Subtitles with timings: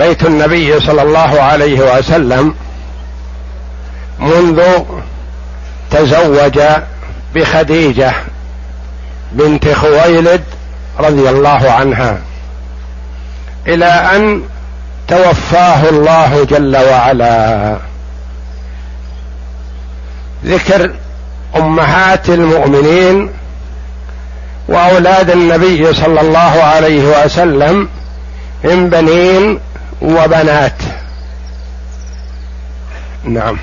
[0.00, 2.54] بيت النبي صلى الله عليه وسلم
[4.18, 4.62] منذ
[5.90, 6.60] تزوج
[7.34, 8.12] بخديجة
[9.32, 10.44] بنت خويلد
[10.98, 12.18] رضي الله عنها
[13.66, 14.42] إلى أن
[15.08, 17.76] توفاه الله جل وعلا.
[20.44, 20.90] ذكر
[21.56, 23.30] أمهات المؤمنين
[24.68, 27.88] وأولاد النبي صلى الله عليه وسلم
[28.64, 29.60] من بنين
[30.02, 30.82] وبنات.
[33.24, 33.58] نعم.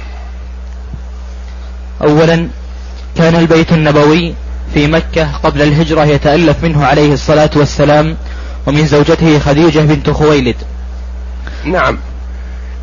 [2.02, 2.48] اولا
[3.18, 4.34] كان البيت النبوي
[4.74, 8.18] في مكة قبل الهجرة يتألف منه عليه الصلاة والسلام
[8.68, 10.56] ومن زوجته خديجة بنت خويلد.
[11.66, 11.98] نعم.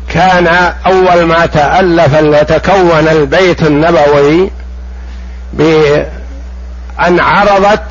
[0.09, 0.47] كان
[0.85, 4.51] أول ما تألف وتكون البيت النبوي
[5.53, 7.83] بأن عرضت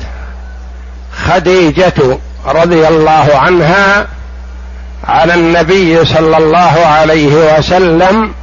[1.25, 4.07] خديجة رضي الله عنها
[5.07, 8.33] على النبي صلى الله عليه وسلم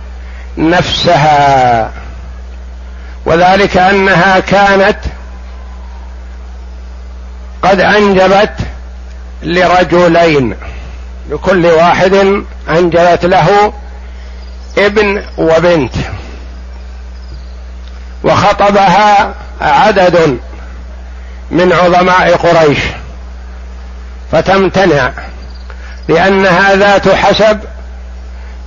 [0.59, 1.91] نفسها.
[3.27, 4.99] وذلك أنها كانت
[7.63, 8.55] قد أنجبت
[9.43, 10.55] لرجلين.
[11.31, 13.73] لكل واحد أنجبت له
[14.79, 15.95] ابن وبنت.
[18.25, 20.39] وخطبها عدد
[21.51, 22.79] من عظماء قريش.
[24.33, 25.13] فتمتنع.
[26.09, 27.61] لأنها ذات حسب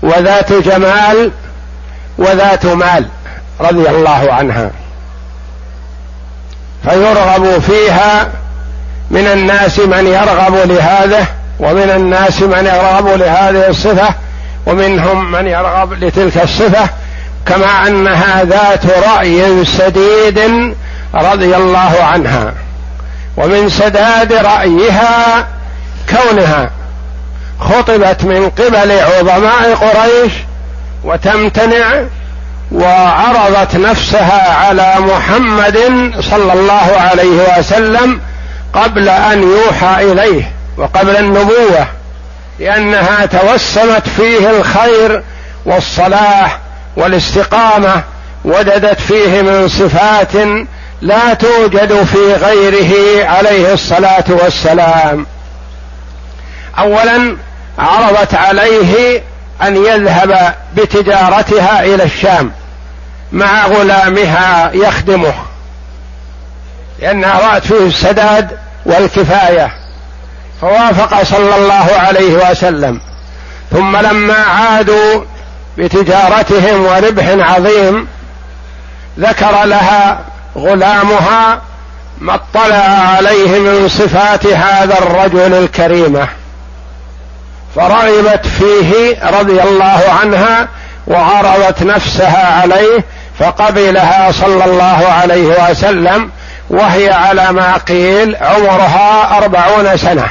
[0.03, 1.31] وذات جمال
[2.17, 3.05] وذات مال
[3.59, 4.71] رضي الله عنها.
[6.83, 8.29] فيرغب فيها
[9.11, 11.27] من الناس من يرغب لهذا
[11.59, 14.09] ومن الناس من يرغب لهذه الصفة
[14.65, 16.89] ومنهم من يرغب لتلك الصفة
[17.45, 20.39] كما أنها ذات رأي سديد
[21.15, 22.53] رضي الله عنها
[23.37, 25.47] ومن سداد رأيها
[26.09, 26.69] كونها.
[27.59, 30.33] خطبت من قبل عظماء قريش
[31.03, 32.03] وتمتنع
[32.71, 35.77] وعرضت نفسها على محمد
[36.31, 38.21] صلى الله عليه وسلم
[38.73, 41.87] قبل أن يوحى إليه وقبل النبوة
[42.59, 45.23] لأنها توسمت فيه الخير
[45.65, 46.59] والصلاح
[46.97, 48.03] والاستقامة
[48.45, 50.33] وجدت فيه من صفات
[51.01, 55.25] لا توجد في غيره عليه الصلاة والسلام.
[56.79, 57.37] اولا
[57.79, 59.23] عرضت عليه
[59.61, 62.51] أن يذهب بتجارتها إلى الشام
[63.31, 65.33] مع غلامها يخدمه
[66.99, 69.71] لأنها رأت فيه السداد والكفاية.
[70.61, 73.01] فوافق صلى الله عليه وسلم.
[73.71, 75.23] ثم لما عادوا
[75.77, 78.07] بتجارتهم وربح عظيم
[79.19, 80.19] ذكر لها
[80.57, 81.61] غلامها
[82.19, 82.75] ما اطلع
[83.15, 86.27] عليه من صفات هذا الرجل الكريمة.
[87.75, 90.67] فرغبت فيه رضي الله عنها
[91.07, 93.03] وعرضت نفسها عليه
[93.39, 96.31] فقبلها صلى الله عليه وسلم
[96.69, 100.25] وهي على ما قيل عمرها أربعون سنة.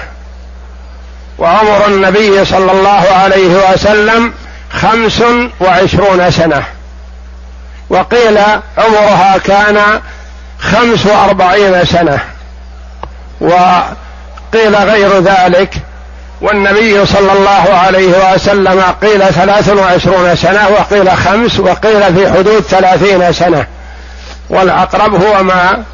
[1.38, 4.32] وعمر النبي صلى الله عليه وسلم
[4.72, 5.22] خمس
[5.61, 6.62] وعشرون سنة.
[7.91, 8.38] وقيل
[8.78, 10.00] عمرها كان
[10.61, 12.19] خمس وأربعين سنة.
[13.41, 15.75] وقيل غير ذلك
[16.44, 23.32] والنبي صلى الله عليه وسلم قيل ثلاث وعشرون سنة وقيل خمس وقيل في حدود ثلاثين
[23.32, 23.66] سنة.
[24.50, 25.84] والأقرب هو ما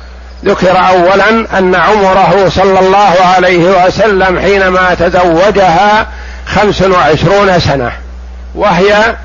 [0.44, 6.06] ذكر أولا أن عمره صلى الله عليه وسلم حينما تزوجها
[6.46, 7.92] خمس وعشرون سنة
[8.54, 9.16] وهي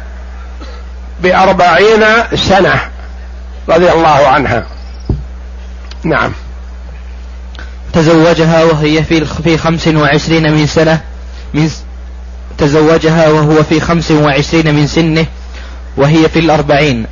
[1.24, 2.04] بأربعين
[2.36, 2.80] سنة
[3.69, 4.66] رضي الله عنها.
[6.04, 6.31] نعم.
[7.94, 9.04] تزوجها وهي
[9.44, 11.14] في خمس وعشرين من سنة.
[11.56, 11.69] من
[12.57, 15.25] تزوجها وهو في خمس وعشرين من سنه
[15.98, 17.06] وهي في الأربعين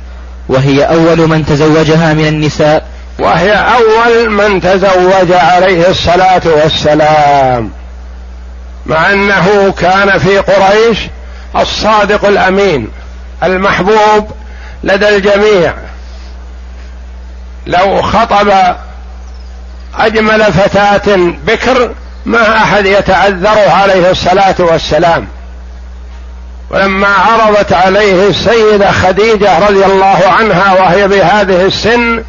[0.48, 2.86] وهي أول من تزوجها من النساء.
[3.18, 7.70] وهي أول من تزوج عليه الصلاة والسلام
[8.86, 10.98] مع أنه كان في قريش
[11.56, 12.88] الصادق الأمين
[13.42, 14.30] المحبوب
[14.84, 15.74] لدى الجميع.
[17.66, 18.52] لو خطب
[19.98, 25.26] أجمل فتاة بكر ما أحد يتعذره عليه الصلاة والسلام.
[26.70, 32.24] ولما عرضت عليه السيدة خديجة رضي الله عنها وهي بهذه السن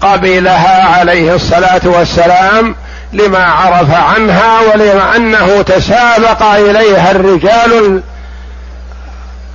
[0.00, 2.74] قبلها عليه الصلاة والسلام
[3.12, 8.02] لما عرف عنها ولما أنه تسابق إليها الرجال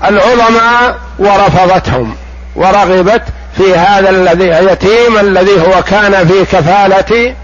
[0.07, 2.15] العظماء ورفضتهم
[2.55, 3.21] ورغبت
[3.57, 7.35] في هذا الذي يتيم الذي هو كان في كفالة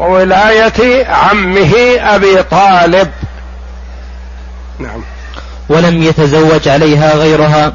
[0.00, 3.10] وولايه عمه أبي طالب.
[4.78, 5.02] نعم.
[5.68, 7.72] ولم يتزوج عليها غيرها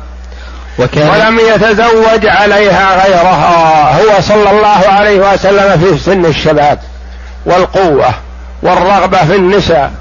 [0.79, 4.01] وكان ولم يتزوج عليها غيرها.
[4.01, 6.79] هو صلى الله عليه وسلم في سن الشباب
[7.45, 8.13] والقوة
[8.61, 9.91] والرغبة في النساء.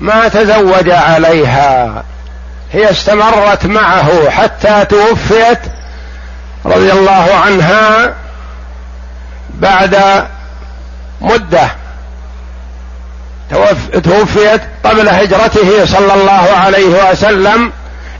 [0.00, 2.04] ما تزوج عليها.
[2.72, 5.60] هي استمرت معه حتى توفيت
[6.66, 8.14] رضي الله عنها
[9.50, 10.24] بعد
[11.20, 11.70] مدة
[14.04, 17.72] توفيت قبل هجرته صلى الله عليه وسلم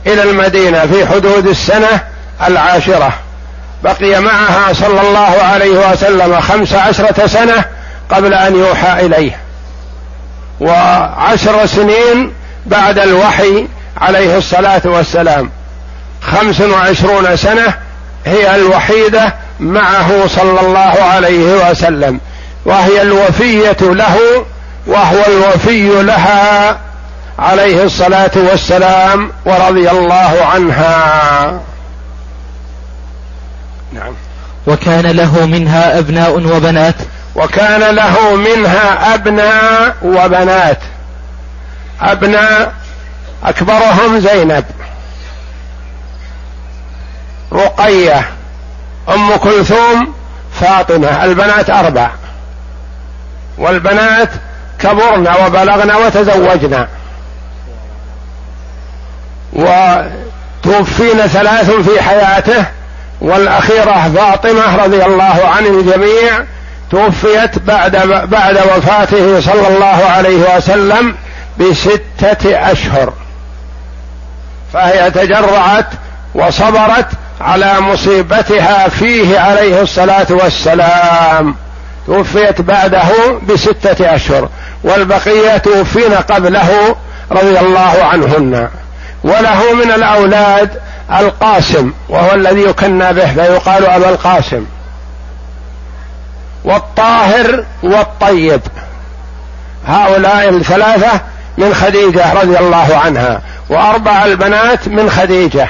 [0.07, 2.03] إلى المدينة في حدود السنة
[2.47, 3.13] العاشرة.
[3.83, 7.65] بقي معها صلى الله عليه وسلم خمس عشرة سنة
[8.09, 9.37] قبل أن يوحى إليه.
[10.59, 12.33] وعشر سنين
[12.65, 15.51] بعد الوحي عليه الصلاة والسلام.
[16.21, 17.73] خمس وعشرون سنة
[18.25, 22.19] هي الوحيدة معه صلى الله عليه وسلم.
[22.65, 24.45] وهي الوفية له
[24.87, 26.77] وهو الوفي لها
[27.39, 31.61] عليه الصلاة والسلام ورضي الله عنها.
[33.93, 34.13] نعم.
[34.67, 36.95] وكان له منها أبناء وبنات.
[37.35, 40.79] وكان له منها أبناء وبنات.
[42.01, 42.73] أبناء
[43.43, 44.65] أكبرهم زينب.
[47.53, 48.29] رقية.
[49.09, 50.13] أم كلثوم
[50.61, 51.23] فاطمة.
[51.23, 52.11] البنات أربع.
[53.57, 54.29] والبنات
[54.79, 56.85] كبرن وبلغن وتزوجن.
[59.53, 62.65] وتوفين ثلاث في حياته
[63.21, 66.43] والأخيرة فاطمة رضي الله عن الجميع
[66.91, 67.95] توفيت بعد
[68.25, 71.15] بعد وفاته صلى الله عليه وسلم
[71.59, 73.13] بستة أشهر.
[74.73, 75.87] فهي تجرعت
[76.35, 77.07] وصبرت
[77.41, 81.55] على مصيبتها فيه عليه الصلاة والسلام.
[82.11, 84.49] توفيت بعده بستة أشهر
[84.83, 86.95] والبقية توفين قبله
[87.31, 88.69] رضي الله عنهن.
[89.23, 90.69] وله من الأولاد
[91.19, 94.65] القاسم وهو الذي يكنى به فيقال أبا القاسم.
[96.63, 98.61] والطاهر والطيب.
[99.87, 101.21] هؤلاء الثلاثة
[101.57, 105.69] من خديجة رضي الله عنها وأربع البنات من خديجة.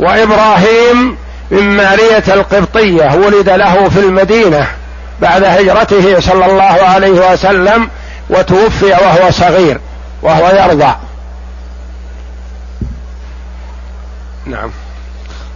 [0.00, 1.16] وإبراهيم
[1.50, 4.66] من مارية القبطية ولد له في المدينة.
[5.22, 7.88] بعد هجرته صلى الله عليه وسلم
[8.30, 9.80] وتوفي وهو صغير
[10.22, 10.94] وهو يرضع
[14.46, 14.70] نعم.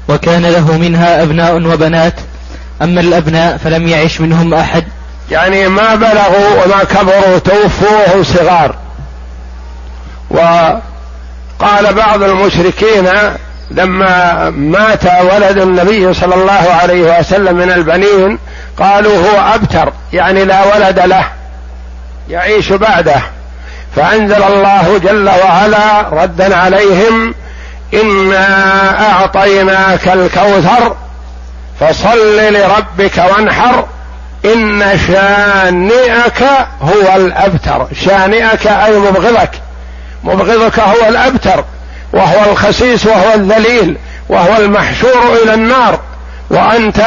[0.08, 2.14] وكان له منها أبناء وبنات.
[2.82, 4.84] أما الأبناء فلم يعش منهم أحد.
[5.30, 8.74] يعني ما بلغوا وما كبروا توفوا وهم صغار.
[10.30, 13.08] وقال بعض المشركين
[13.70, 18.38] لما مات ولد النبي صلى الله عليه وسلم من البنين
[18.78, 21.24] قالوا هو أبتر يعني لا ولد له
[22.28, 23.22] يعيش بعده.
[23.96, 27.34] فأنزل الله جل وعلا ردا عليهم
[27.94, 30.96] إنا أعطيناك الكوثر
[31.80, 33.86] فصل لربك وانحر
[34.44, 36.42] إن شانئك
[36.82, 37.86] هو الأبتر.
[38.04, 39.50] شانئك أي مبغضك
[40.24, 41.64] مبغضك هو الأبتر.
[42.12, 43.96] وهو الخسيس وهو الذليل
[44.28, 46.00] وهو المحشور إلى النار.
[46.50, 47.00] وأنت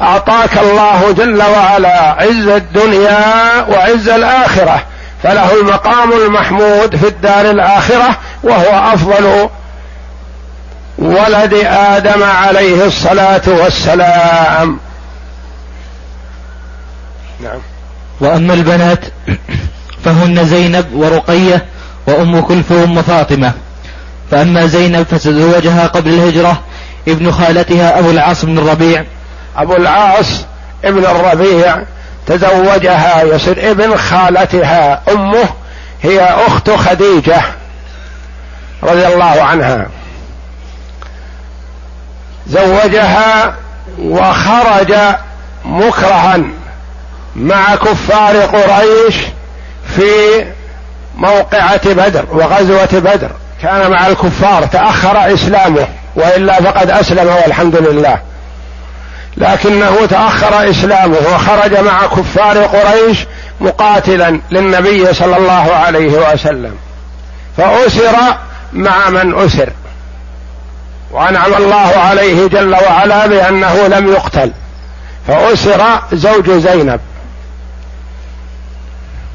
[0.00, 4.82] أعطاك الله جل وعلا عز الدنيا وعز الآخرة
[5.22, 9.48] فله المقام المحمود في الدار الآخرة وهو أفضل
[10.98, 14.78] ولد آدم عليه الصلاة والسلام.
[17.42, 17.58] نعم.
[18.20, 19.04] وأما البنات
[20.04, 21.64] فهن زينب ورقية
[22.06, 23.52] وأم كلثوم وفاطمة.
[24.30, 26.60] فأما زينب فتزوجها قبل الهجرة
[27.08, 29.04] ابن خالتها أبو العاص بن الربيع.
[29.56, 30.44] أبو العاص
[30.84, 31.82] ابن الربيع
[32.26, 35.48] تزوجها يصير ابن خالتها أمه
[36.02, 37.42] هي أخت خديجة
[38.82, 39.86] رضي الله عنها.
[42.48, 43.54] زوجها
[43.98, 44.94] وخرج
[45.64, 46.40] مكرها
[47.36, 49.16] مع كفار قريش
[49.96, 50.44] في
[51.16, 53.30] موقعة بدر وغزوة بدر.
[53.62, 55.86] كان مع الكفار تأخر إسلامه
[56.16, 58.18] وإلا فقد أسلم والحمد لله.
[59.36, 63.26] لكنه تأخر إسلامه وخرج مع كفار قريش
[63.60, 66.74] مقاتلا للنبي صلى الله عليه وسلم.
[67.56, 68.16] فأسر
[68.72, 69.68] مع من أسر.
[71.12, 74.52] وأنعم الله عليه جل وعلا بأنه لم يقتل.
[75.28, 75.82] فأسر
[76.12, 77.00] زوج زينب.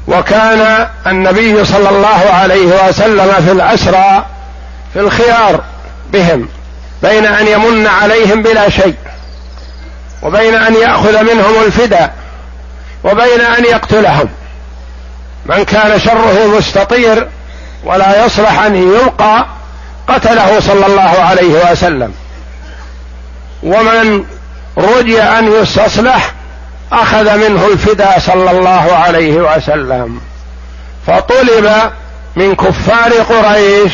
[0.08, 4.26] وكان النبي صلى الله عليه وسلم في الأسرى
[4.92, 5.60] في الخيار
[6.12, 6.48] بهم
[7.02, 8.94] بين أن يمن عليهم بلا شيء
[10.22, 12.14] وبين أن يأخذ منهم الفداء
[13.04, 14.28] وبين أن يقتلهم.
[15.46, 17.28] من كان شره مستطير
[17.84, 19.46] ولا يصلح أن يلقى
[20.08, 22.14] قتله صلى الله عليه وسلم.
[23.62, 24.24] ومن
[24.78, 26.32] رجي أن يستصلح
[26.92, 30.20] أخذ منه الفداء صلى الله عليه وسلم.
[31.06, 31.70] فطلب
[32.36, 33.92] من كفار قريش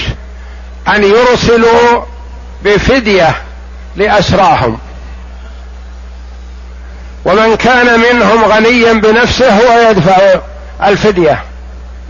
[0.89, 2.03] أن يرسلوا
[2.65, 3.35] بفدية
[3.97, 4.79] لأسراهم.
[7.25, 10.41] ومن كان منهم غنيا بنفسه هو يدفع
[10.85, 11.43] الفدية.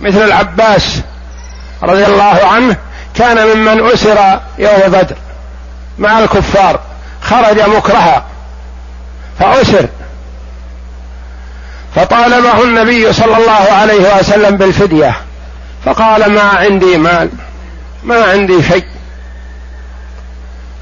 [0.00, 1.00] مثل العباس
[1.82, 2.76] رضي الله عنه
[3.14, 5.16] كان ممن أسر يوم بدر
[5.98, 6.80] مع الكفار
[7.22, 8.24] خرج مكرها
[9.38, 9.88] فأسر.
[11.96, 15.16] فطالبه النبي صلى الله عليه وسلم بالفدية.
[15.84, 17.30] فقال ما عندي مال
[18.04, 18.84] ما عندي شيء.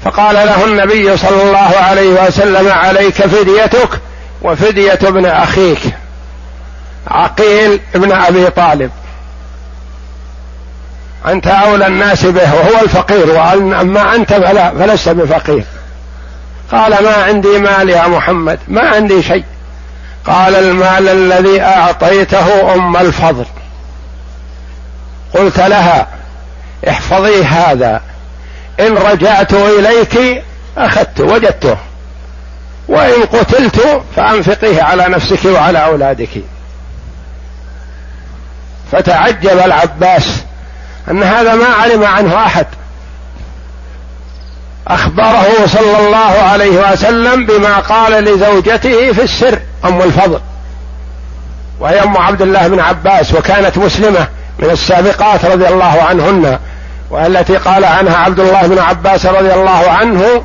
[0.03, 3.89] فقال له النبي صلى الله عليه وسلم عليك فديتك
[4.41, 5.79] وفدية ابن أخيك
[7.07, 8.91] عقيل ابن أبي طالب.
[11.27, 15.63] أنت أولى الناس به وهو الفقير وأما أنت فلا فلست بفقير.
[16.71, 19.43] قال ما عندي مال يا محمد ما عندي شيء.
[20.27, 23.45] قال المال الذي أعطيته أم الفضل.
[25.33, 26.07] قلت لها
[26.89, 28.01] احفظي هذا.
[28.79, 30.43] إن رجعت إليك
[30.77, 31.77] أخذته وجدته.
[32.87, 36.29] وإن قتلت فأنفقيه على نفسك وعلى أولادك.
[38.91, 40.43] فتعجب العباس
[41.11, 42.67] أن هذا ما علم عنه أحد.
[44.87, 50.39] أخبره صلى الله عليه وسلم بما قال لزوجته في السر أم الفضل.
[51.79, 54.27] وهي أم عبد الله بن عباس وكانت مسلمة
[54.59, 56.59] من السابقات رضي الله عنهن
[57.11, 60.43] والتي قال عنها عبد الله بن عباس رضي الله عنه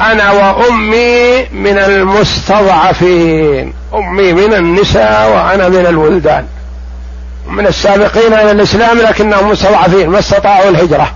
[0.00, 6.46] أنا وأمي من المستضعفين أمي من النساء وأنا من الولدان.
[7.46, 11.10] من السابقين إلى الإسلام لكنهم مستضعفين ما استطاعوا الهجرة.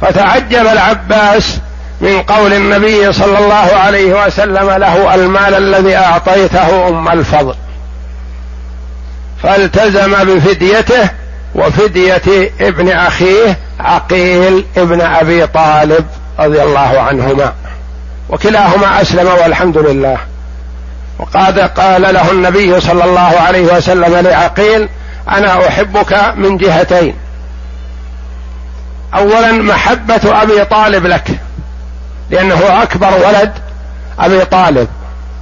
[0.00, 1.58] فتعجب العباس
[2.00, 7.54] من قول النبي صلى الله عليه وسلم له المال الذي أعطيته أم الفضل.
[9.42, 11.10] فالتزم بفديته
[11.54, 16.06] وفدية ابن أخيه عقيل ابن أبي طالب
[16.38, 17.52] رضي الله عنهما.
[18.28, 20.16] وكلاهما أسلم والحمد لله.
[21.18, 24.88] وقد قال له النبي صلى الله عليه وسلم لعقيل
[25.28, 27.14] أنا أحبك من جهتين.
[29.14, 31.30] أولا محبة أبي طالب لك
[32.30, 33.52] لأنه أكبر ولد
[34.18, 34.88] أبي طالب.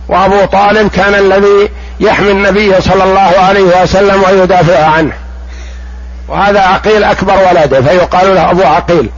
[0.08, 1.68] وأبو طالب كان الذي
[2.00, 5.12] يحمي النبي صلى الله عليه وسلم ويدافع عنه.
[6.28, 9.10] وهذا عقيل أكبر ولده فيقال له أبو عقيل.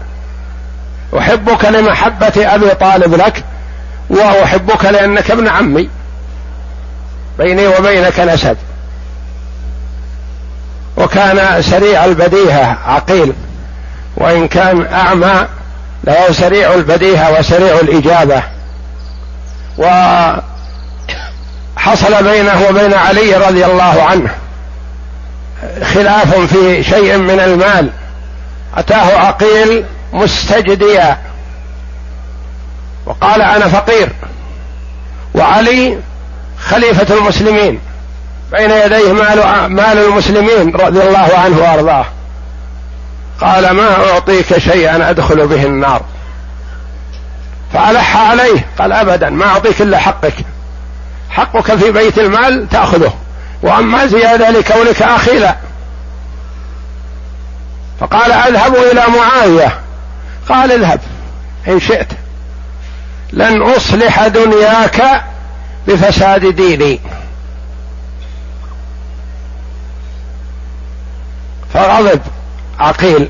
[1.19, 3.45] أحبك لمحبة أبي طالب لك
[4.11, 5.89] وأحبك لأنك ابن عمي.
[7.39, 8.57] بيني وبينك نسب.
[10.97, 13.33] وكان سريع البديهة عقيل.
[14.17, 15.47] وإن كان أعمى
[16.05, 18.43] له سريع البديهة وسريع الإجابة.
[19.79, 20.43] وحصل
[22.25, 24.31] بينه وبين علي رضي الله عنه
[25.95, 27.91] خلاف في شيء من المال.
[28.77, 31.19] أتاه عقيل مستجديا.
[33.07, 34.09] وقال أنا فقير.
[35.35, 35.99] وعلي
[36.59, 37.81] خليفة المسلمين.
[38.53, 42.07] بين يديه مال مال المسلمين رضي الله عنه وأرضاه.
[43.41, 46.03] قال ما أعطيك شيئا أدخل به النار.
[47.73, 50.35] فألح عليه قال ابدا ما أعطيك إلا حقك.
[51.31, 53.15] حقك في بيت المال تأخذه
[53.63, 55.57] وأما زيادة لكونك أخي لا.
[58.01, 59.81] فقال أذهب إلى معاوية.
[60.49, 61.01] قال اذهب
[61.69, 62.09] إن شئت.
[63.33, 65.25] لن أصلح دنياك
[65.89, 67.01] بفساد ديني.
[71.75, 72.21] فغضب.
[72.85, 73.29] عقيل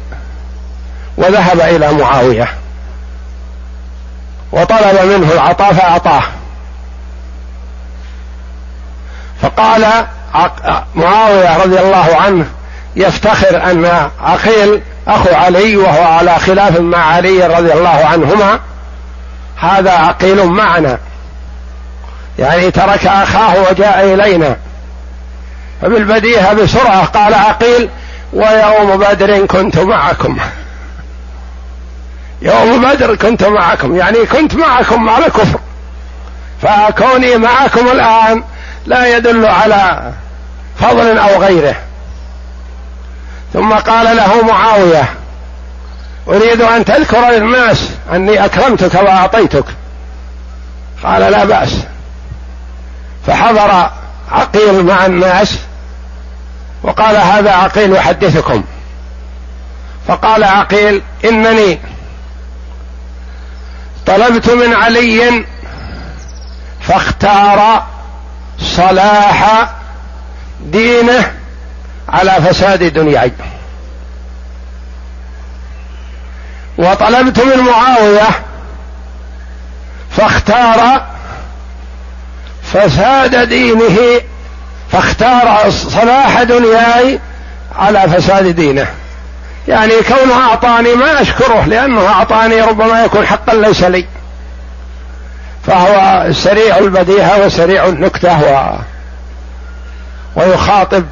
[1.16, 2.48] وذهب إلى معاوية
[4.52, 6.22] وطلب منه العطاء فأعطاه.
[9.42, 9.86] فقال
[10.94, 12.46] معاوية رضي الله عنه
[12.96, 18.60] يفتخر أن عقيل أخو علي وهو على خلاف مع علي رضي الله عنهما
[19.56, 20.98] هذا عقيل معنا.
[22.38, 24.56] يعني ترك أخاه وجاء إلينا.
[25.82, 27.88] فبالبديهة بسرعة قال عقيل
[28.34, 30.38] ويوم بدر كنت معكم.
[32.42, 33.96] يوم بدر كنت معكم.
[33.96, 35.60] يعني كنت معكم على كفر
[36.62, 38.44] فكوني معكم الآن
[38.86, 40.12] لا يدل على
[40.80, 41.76] فضل أو غيره.
[43.52, 45.04] ثم قال له معاوية
[46.28, 49.64] أريد أن تذكر للناس أني أكرمتك وأعطيتك.
[51.04, 51.76] قال لا بأس.
[53.26, 53.90] فحضر
[54.32, 55.58] عقيل مع الناس
[56.84, 58.64] وقال هذا عقيل يحدثكم.
[60.08, 61.78] فقال عقيل إنني
[64.06, 65.44] طلبت من علي
[66.80, 67.86] فاختار
[68.58, 69.70] صلاح
[70.60, 71.32] دينه
[72.08, 73.32] على فساد دنياي.
[76.78, 78.28] وطلبت من معاوية
[80.10, 81.06] فاختار
[82.62, 84.20] فساد دينه
[84.94, 87.20] فاختار صلاح دنياي
[87.76, 88.86] على فساد دينه.
[89.68, 94.06] يعني كونه أعطاني ما أشكره لأنه أعطاني ربما يكون حقا ليس لي.
[95.66, 98.76] فهو سريع البديهة وسريع النكتة و
[100.36, 101.04] ويخاطب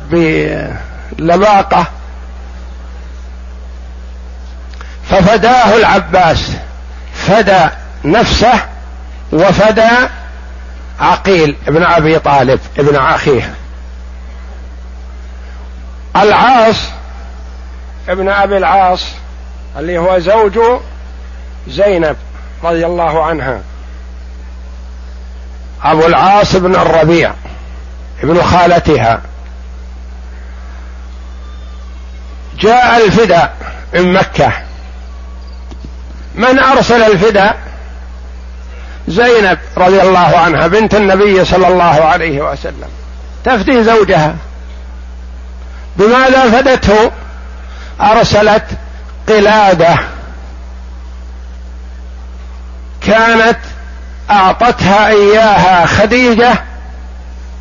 [1.18, 1.86] بلباقة.
[5.10, 6.50] ففداه العباس
[7.14, 7.68] فدى
[8.04, 8.52] نفسه
[9.32, 9.90] وفدى
[11.00, 13.61] عقيل ابن أبي طالب ابن أخيه.
[16.16, 16.76] العاص
[18.08, 19.04] ابن أبي العاص
[19.78, 20.58] اللي هو زوج
[21.68, 22.16] زينب
[22.64, 23.60] رضي الله عنها.
[25.84, 27.32] أبو العاص بن الربيع
[28.22, 29.22] ابن خالتها.
[32.58, 33.56] جاء الفداء
[33.94, 34.52] من مكة.
[36.34, 37.58] من أرسل الفداء
[39.08, 42.88] زينب رضي الله عنها بنت النبي صلى الله عليه وسلم.
[43.44, 44.36] تفدي زوجها.
[45.96, 47.10] بماذا فدته؟
[48.00, 48.64] أرسلت
[49.28, 49.96] قلادة.
[53.06, 53.58] كانت
[54.30, 56.52] أعطتها إياها خديجة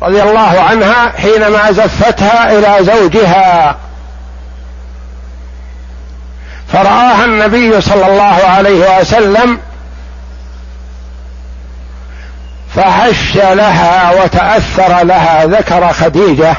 [0.02, 3.76] رضي الله عنها حينما زفتها إلى زوجها.
[6.72, 9.58] فرآها النبي صلى الله عليه وسلم
[12.74, 16.56] فهش لها وتأثر لها ذكر خديجة.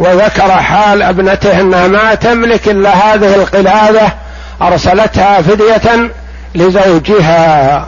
[0.00, 4.14] وذكر حال ابنته انها ما تملك إلا هذه القلادة
[4.62, 6.10] أرسلتها فدية
[6.54, 7.86] لزوجها.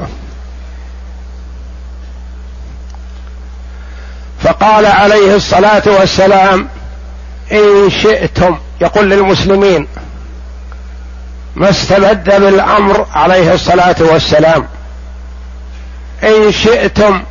[4.42, 6.68] فقال عليه الصلاة والسلام
[7.52, 9.88] إن شئتم يقول للمسلمين
[11.56, 14.66] ما استبد بالأمر عليه الصلاة والسلام.
[16.24, 17.22] إن شئتم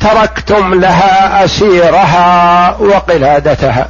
[0.00, 3.88] تركتم لها أسيرها وقلادتها.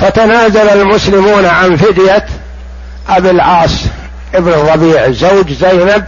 [0.00, 2.26] فتنازل المسلمون عن فدية
[3.08, 3.72] أبي العاص
[4.34, 6.04] ابن الربيع زوج زينب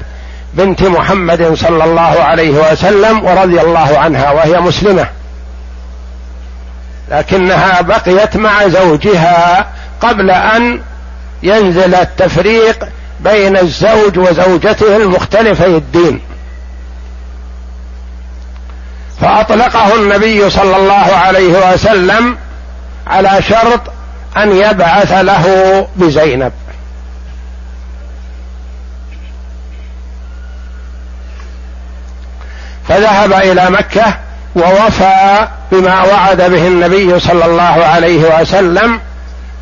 [0.54, 5.06] بنت محمد صلى الله عليه وسلم ورضي الله عنها وهي مسلمة.
[7.10, 9.66] لكنها بقيت مع زوجها
[10.00, 10.80] قبل أن
[11.42, 12.88] ينزل التفريق
[13.20, 16.20] بين الزوج وزوجته المختلفي الدين.
[19.20, 22.36] فأطلقه النبي صلى الله عليه وسلم
[23.08, 23.80] على شرط
[24.36, 25.46] أن يبعث له
[25.96, 26.52] بزينب.
[32.88, 34.04] فذهب إلى مكة
[34.56, 39.00] ووفى بما وعد به النبي صلى الله عليه وسلم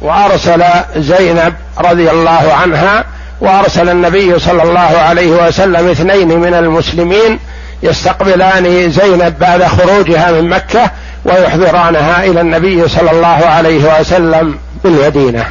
[0.00, 0.64] وأرسل
[0.96, 3.04] زينب رضي الله عنها
[3.40, 7.38] وأرسل النبي صلى الله عليه وسلم اثنين من المسلمين
[7.82, 10.90] يستقبلان زينب بعد خروجها من مكة
[11.26, 15.46] ويحضرانها إلى النبي صلى الله عليه وسلم بالمدينة.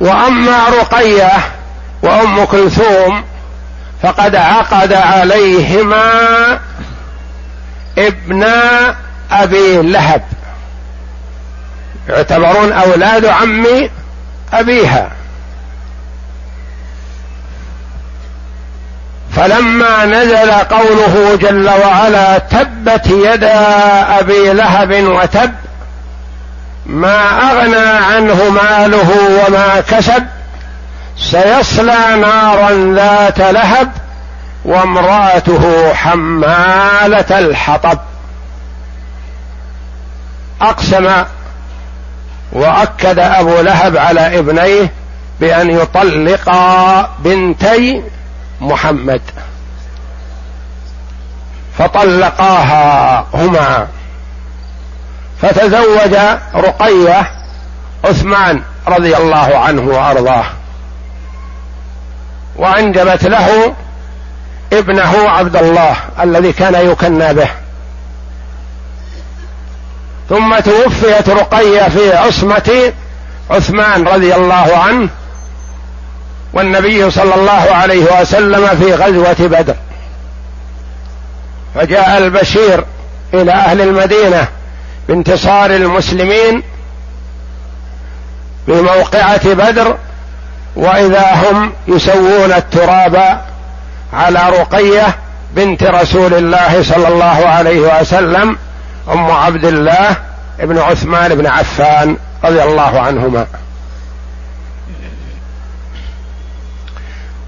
[0.00, 1.30] وأما رقية
[2.02, 3.24] وأم كلثوم
[4.02, 6.02] فقد عقد عليهما
[7.98, 8.44] ابن
[9.32, 10.22] أبي لهب.
[12.08, 13.66] يعتبرون أولاد عم
[14.52, 15.10] أبيها.
[19.38, 23.60] فلما نزل قوله جل وعلا تبت يدا
[24.20, 25.54] أبي لهب وتب
[26.86, 29.10] ما أغنى عنه ماله
[29.46, 30.26] وما كسب
[31.16, 33.92] سيصلى نارا ذات لهب
[34.64, 37.98] وامرأته حمالة الحطب.
[40.60, 41.24] أقسم
[42.52, 44.92] وأكد أبو لهب على ابنيه
[45.40, 48.02] بأن يطلقا بنتي
[48.60, 49.20] محمد
[51.78, 53.86] فطلقاها هما
[55.42, 56.14] فتزوج
[56.54, 57.30] رقية
[58.04, 60.44] عثمان رضي الله عنه وأرضاه
[62.56, 63.74] وانجبت له
[64.72, 67.48] ابنه عبد الله الذي كان يكنى به
[70.28, 72.92] ثم توفيت رقية في عصمة
[73.50, 75.08] عثمان رضي الله عنه
[76.52, 79.74] والنبي صلى الله عليه وسلم في غزوة بدر.
[81.74, 82.84] فجاء البشير
[83.34, 84.48] إلى أهل المدينة
[85.08, 86.62] بانتصار المسلمين
[88.68, 89.96] بموقعة بدر
[90.76, 93.40] وإذا هم يسوون التراب
[94.12, 95.06] على رقية
[95.56, 98.56] بنت رسول الله صلى الله عليه وسلم
[99.12, 100.16] أم عبد الله
[100.60, 103.46] ابن عثمان بن عفان رضي الله عنهما.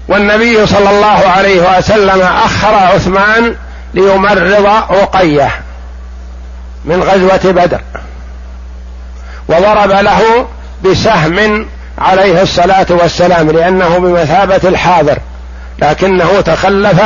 [0.07, 3.55] والنبي صلى الله عليه وسلم أخر عثمان
[3.93, 5.51] ليمرض رقية
[6.85, 7.81] من غزوة بدر.
[9.47, 10.47] وضرب له
[10.85, 15.17] بسهم عليه الصلاة والسلام لأنه بمثابة الحاضر
[15.79, 17.01] لكنه تخلف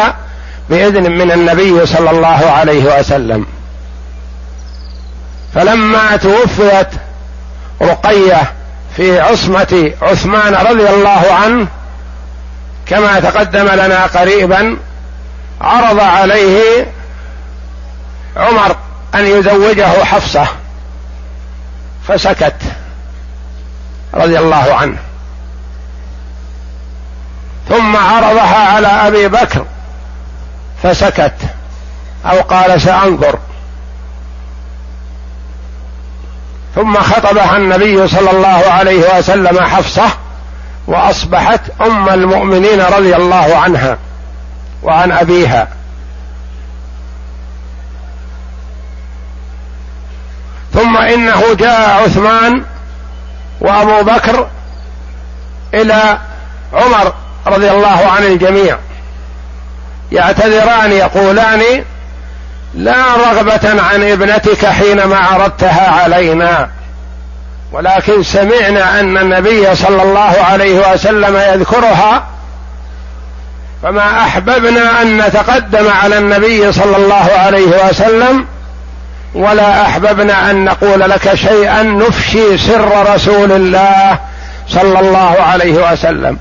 [0.69, 3.45] بإذن من النبي صلى الله عليه وسلم.
[5.55, 6.87] فلما توفيت
[7.81, 8.41] رقية
[8.95, 11.67] في عصمة عثمان رضي الله عنه
[12.87, 14.77] كما تقدم لنا قريبا
[15.61, 16.87] عرض عليه
[18.37, 18.75] عمر
[19.15, 20.47] أن يزوجه حفصة
[22.07, 22.61] فسكت
[24.13, 24.97] رضي الله عنه.
[27.69, 29.65] ثم عرضها على أبي بكر
[30.83, 31.35] فسكت
[32.25, 33.39] أو قال سأنظر.
[36.75, 40.24] ثم خطبها النبي صلى الله عليه وسلم حفصة
[40.87, 43.97] وأصبحت أم المؤمنين رضي الله عنها
[44.83, 45.67] وعن أبيها.
[50.73, 52.63] ثم إنه جاء عثمان
[53.61, 54.47] وأبو بكر
[55.73, 56.19] إلى
[56.73, 57.13] عمر
[57.47, 58.77] رضي الله عن الجميع.
[60.11, 61.83] يعتذران يقولان
[62.73, 66.69] لا رغبة عن ابنتك حينما عرضتها علينا.
[67.71, 72.23] ولكن سمعنا أن النبي صلى الله عليه وسلم يذكرها
[73.83, 78.45] فما أحببنا أن نتقدم على النبي صلى الله عليه وسلم
[79.35, 84.19] ولا أحببنا أن نقول لك شيئا نفشي سر رسول الله
[84.69, 86.37] صلى الله عليه وسلم.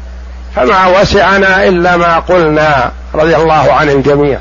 [0.56, 4.38] فما وسعنا إلا ما قلنا رضي الله عن الجميع.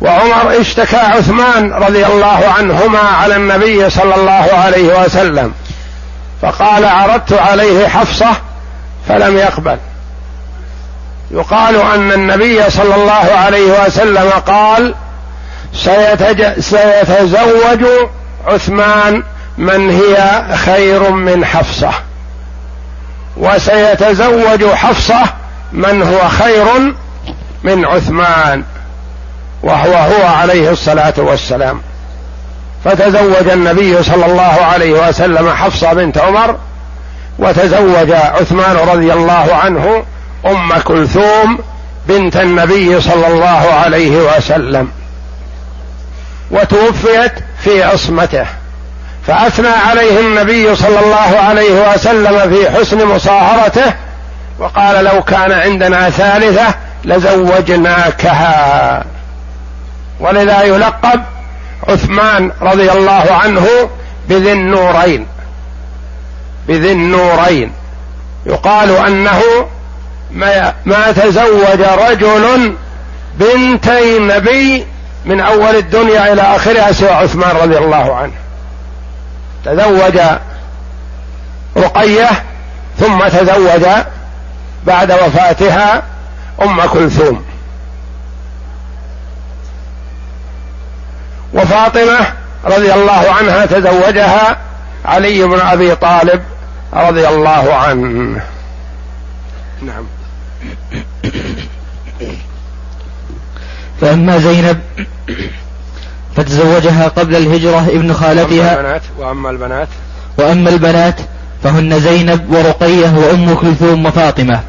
[0.00, 5.52] وعمر اشتكى عثمان رضي الله عنهما على النبي صلى الله عليه وسلم
[6.42, 8.32] فقال عرضت عليه حفصة
[9.08, 9.78] فلم يقبل.
[11.30, 14.94] يقال أن النبي صلى الله عليه وسلم قال
[15.74, 16.60] سيتج...
[16.60, 17.84] سيتزوج
[18.46, 19.22] عثمان
[19.58, 21.90] من هي خير من حفصة
[23.36, 25.22] وسيتزوج حفصة
[25.72, 26.94] من هو خير
[27.64, 28.64] من عثمان.
[29.62, 31.80] وهو هو عليه الصلاة والسلام.
[32.84, 36.56] فتزوج النبي صلى الله عليه وسلم حفصة بنت عمر
[37.38, 40.04] وتزوج عثمان رضي الله عنه
[40.46, 41.58] أم كلثوم
[42.08, 44.88] بنت النبي صلى الله عليه وسلم.
[46.50, 47.32] وتوفيت
[47.64, 48.46] في عصمته.
[49.26, 53.94] فأثنى عليه النبي صلى الله عليه وسلم في حسن مصاهرته
[54.58, 59.04] وقال لو كان عندنا ثالثة لزوجناكها.
[60.20, 61.22] ولذا يلقب
[61.88, 63.66] عثمان رضي الله عنه
[64.28, 65.26] بذي النورين.
[66.68, 67.72] بذي النورين.
[68.46, 69.40] يقال أنه
[70.30, 72.74] ما, ما تزوج رجل
[73.38, 74.86] بنتي نبي
[75.24, 78.32] من أول الدنيا إلى آخرها سوى عثمان رضي الله عنه.
[79.64, 80.20] تزوج
[81.76, 82.28] رقية
[82.98, 83.86] ثم تزوج
[84.86, 86.02] بعد وفاتها
[86.62, 87.44] أم كلثوم.
[91.56, 92.18] وفاطمة
[92.64, 94.58] رضي الله عنها تزوجها
[95.04, 96.42] علي بن أبي طالب
[96.92, 98.40] رضي الله عنه.
[99.82, 100.04] نعم.
[104.00, 104.80] فأما زينب
[106.36, 108.76] فتزوجها قبل الهجرة ابن خالتها.
[108.76, 109.88] وأما البنات وأما البنات.
[110.38, 111.20] وأما البنات
[111.62, 114.60] فهن زينب ورقية وأم كلثوم وفاطمة.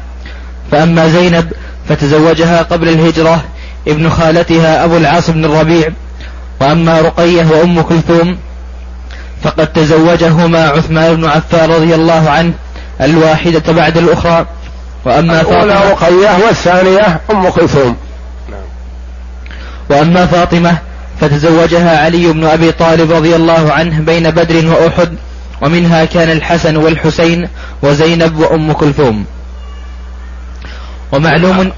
[0.70, 1.52] فأما زينب
[1.88, 3.44] فتزوجها قبل الهجرة
[3.88, 5.88] ابن خالتها أبو العاص بن الربيع
[6.60, 8.38] وأما رقية وأم كلثوم
[9.42, 12.52] فقد تزوجهما عثمان بن عفان رضي الله عنه
[13.00, 14.46] الواحدة بعد الأخرى
[15.04, 17.96] وأما فاطمة رقية والثانية أم كلثوم.
[19.90, 20.78] وأما فاطمة
[21.20, 25.16] فتزوجها علي بن أبي طالب رضي الله عنه بين بدر وأحد
[25.62, 27.48] ومنها كان الحسن والحسين
[27.82, 29.24] وزينب وأم كلثوم
[31.12, 31.72] ومعلوم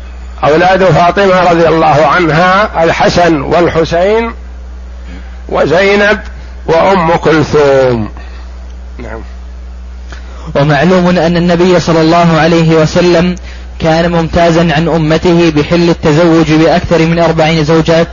[0.45, 4.33] أولاد فاطمة رضي الله عنها الحسن والحسين
[5.51, 6.21] وزينب
[6.67, 8.09] وأم كلثوم.
[8.99, 9.21] نعم.
[10.55, 13.37] ومعلوم أن النبي صلى الله عليه وسلم
[13.81, 18.09] كان ممتازا عن أمته بحل التزوج بأكثر من أربعين زوجات.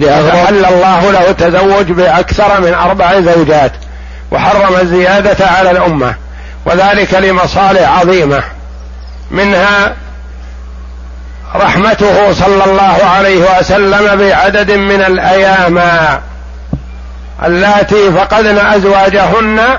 [0.00, 3.72] لأغراض الله له التزوج بأكثر من أربع زوجات
[4.30, 6.14] وحرم الزيادة على الأمة
[6.66, 8.42] وذلك لمصالح عظيمة.
[9.30, 9.94] منها
[11.54, 15.78] رحمته صلى الله عليه وسلم بعدد من الأيام.
[17.44, 19.78] اللاتي فقدن أزواجهن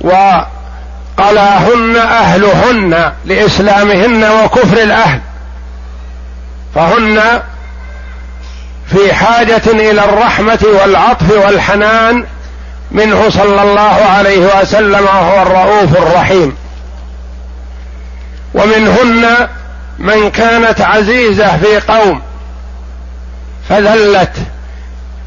[0.00, 5.20] وقلاهن أهلهن لإسلامهن وكفر الأهل.
[6.74, 7.42] فهن
[8.86, 12.24] في حاجة إلى الرحمة والعطف والحنان
[12.90, 16.56] منه صلى الله عليه وسلم وهو الرؤوف الرحيم.
[18.54, 19.48] ومنهن
[19.98, 22.22] من كانت عزيزة في قوم
[23.68, 24.32] فذلت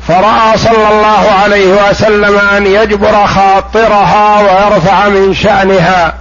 [0.07, 6.13] فرأى صلى الله عليه وسلم أن يجبر خاطرها ويرفع من شأنها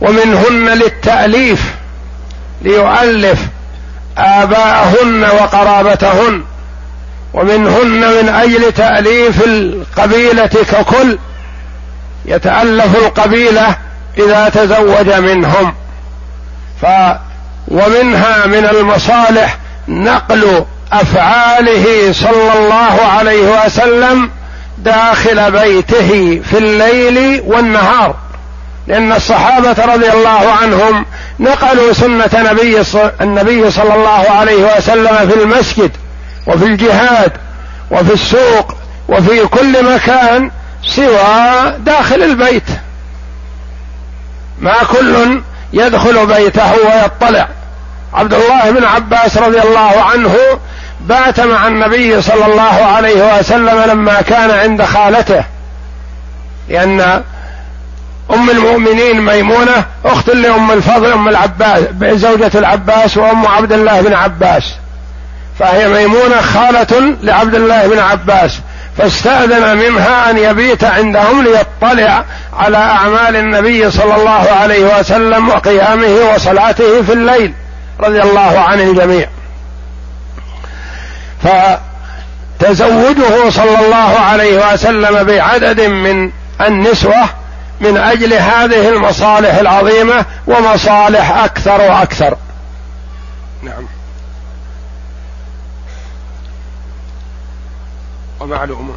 [0.00, 1.74] ومنهن للتأليف
[2.62, 3.46] ليؤلف
[4.18, 6.44] آباءهن وقرابتهن
[7.34, 11.18] ومنهن من أجل تأليف القبيلة ككل
[12.26, 13.76] يتألف القبيلة
[14.18, 15.74] إذا تزوج منهم.
[16.82, 16.86] ف
[17.68, 24.30] ومنها من المصالح نقل أفعاله صلى الله عليه وسلم
[24.78, 28.14] داخل بيته في الليل والنهار.
[28.86, 31.06] لأن الصحابة رضي الله عنهم
[31.40, 32.82] نقلوا سنة نبي
[33.20, 35.90] النبي صلى الله عليه وسلم في المسجد
[36.46, 37.32] وفي الجهاد
[37.90, 38.74] وفي السوق
[39.08, 40.50] وفي كل مكان
[40.86, 42.68] سوى داخل البيت.
[44.60, 47.48] ما كل يدخل بيته ويطلع.
[48.14, 50.36] عبد الله بن عباس رضي الله عنه
[51.00, 55.44] بات مع النبي صلى الله عليه وسلم لما كان عند خالته.
[56.68, 57.00] لأن
[58.30, 64.64] أم المؤمنين ميمونة أخت لأم الفضل أم العباس زوجة العباس وأم عبد الله بن عباس.
[65.58, 68.58] فهي ميمونة خالة لعبد الله بن عباس.
[68.98, 72.24] فاستأذن منها أن يبيت عندهم ليطلع
[72.58, 77.54] على أعمال النبي صلى الله عليه وسلم وقيامه وصلاته في الليل.
[78.00, 79.28] رضي الله عن الجميع
[81.42, 87.24] فتزوجه صلى الله عليه وسلم بعدد من النسوة
[87.80, 92.36] من أجل هذه المصالح العظيمة ومصالح أكثر وأكثر.
[93.62, 93.86] نعم.
[98.40, 98.96] ومعلوم.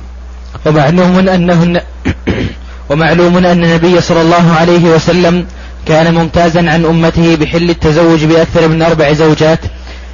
[0.66, 1.82] ومعلوم أنه
[2.90, 5.48] ومعلوم أن النبي صلى الله عليه وسلم
[5.88, 9.60] كان ممتازا عن أمته بحل التزوج بأكثر من أربع زوجات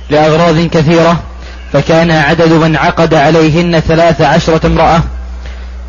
[0.09, 1.23] لأغراض كثيرة
[1.73, 5.01] فكان عدد من عقد عليهن ثلاث عشرة امرأة.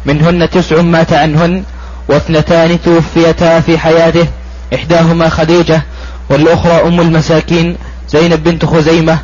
[0.07, 1.63] منهن تسع مات عنهن
[2.09, 4.27] واثنتان توفيتا في حياته.
[4.75, 5.83] إحداهما خديجة
[6.31, 7.77] والأخرى أم المساكين
[8.09, 9.19] زينب بنت خزيمة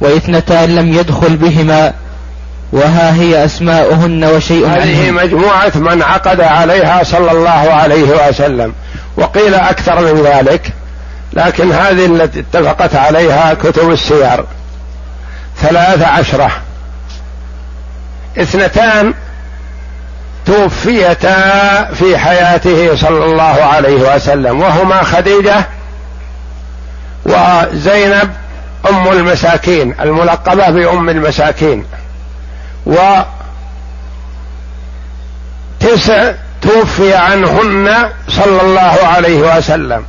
[0.00, 1.92] واثنتان لم يدخل بهما.
[2.72, 8.72] وها هي أسماؤهن وشيء هذه مجموعة من عقد عليها صلى الله عليه وسلم.
[9.16, 10.72] وقيل أكثر من ذلك
[11.32, 14.44] لكن هذه التي اتفقت عليها كتب السير.
[15.60, 16.50] ثلاث عشرة.
[18.38, 19.14] اثنتان
[20.46, 25.66] توفيتا في حياته صلى الله عليه وسلم وهما خديجة
[27.24, 28.30] وزينب
[28.90, 31.84] أم المساكين الملقبة بأم المساكين.
[32.86, 32.96] و
[35.80, 40.04] تسع توفي عنهن صلى الله عليه وسلم.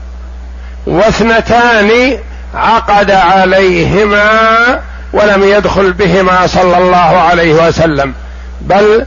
[0.87, 2.17] واثنتان
[2.55, 4.81] عقد عليهما
[5.13, 8.13] ولم يدخل بهما صلى الله عليه وسلم
[8.61, 9.05] بل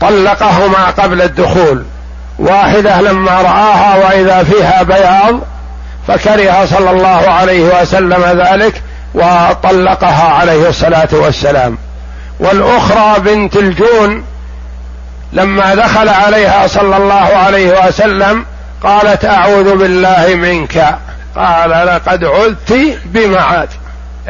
[0.00, 1.84] طلقهما قبل الدخول.
[2.38, 5.40] واحدة لما رآها وإذا فيها بياض
[6.08, 8.82] فكره صلى الله عليه وسلم ذلك
[9.14, 11.78] وطلقها عليه الصلاة والسلام.
[12.40, 14.24] والأخرى بنت الجون
[15.32, 18.44] لما دخل عليها صلى الله عليه وسلم
[18.82, 20.98] قالت أعوذ بالله منك
[21.36, 23.68] قال لقد عذت بمعاد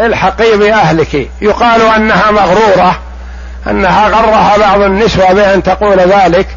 [0.06, 1.30] الحقي بأهلك.
[1.40, 2.98] يقال أنها مغرورة
[3.66, 6.48] أنها غرها بعض النسوة بأن تقول ذلك.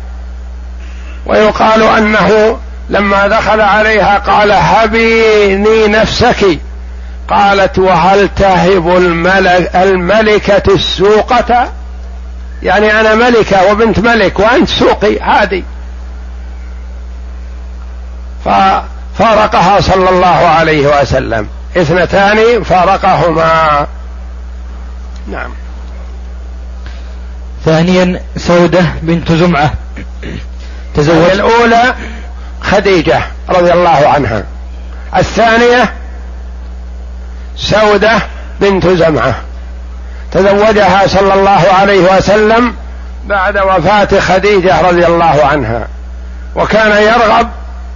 [1.25, 2.57] ويقال أنه
[2.89, 6.59] لما دخل عليها قال هبيني نفسك.
[7.29, 11.71] قالت وهل تهب الملك الملكة السوقة؟
[12.63, 15.63] يعني أنا ملكة وبنت ملك وأنت سوقي عادي.
[18.45, 21.47] ففارقها صلى الله عليه وسلم.
[21.77, 23.87] اثنتان فارقهما.
[25.27, 25.51] نعم.
[27.65, 29.73] ثانيا سودة بنت زمعة.
[30.95, 31.95] تزوج الأولى
[32.61, 34.43] خديجة رضي الله عنها.
[35.17, 35.93] الثانية
[37.57, 38.19] سودة
[38.61, 39.35] بنت زمعة.
[40.31, 42.75] تزوجها صلى الله عليه وسلم
[43.25, 45.87] بعد وفاة خديجة رضي الله عنها.
[46.55, 47.49] وكان يرغب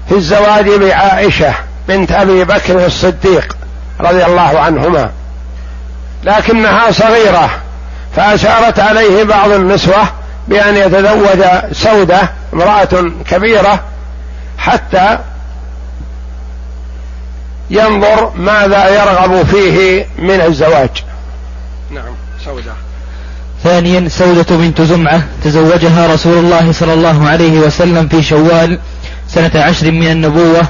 [0.10, 1.54] في الزواج بعائشة
[1.88, 3.58] بنت أبي بكر الصديق.
[4.00, 5.12] رضي الله عنهما.
[6.24, 7.50] لكنها صغيرة
[8.16, 10.04] فأشارت عليه بعض النسوة
[10.48, 13.84] بأن يتزوج سودة امرأة كبيرة
[14.58, 15.20] حتى
[17.70, 20.90] ينظر ماذا يرغب فيه من الزواج.
[21.92, 22.74] نعم سودة.
[23.64, 28.80] ثانيا سودة بنت زمعة تزوجها رسول الله صلى الله عليه وسلم في شوال
[29.28, 30.62] سنة عشر من النبوة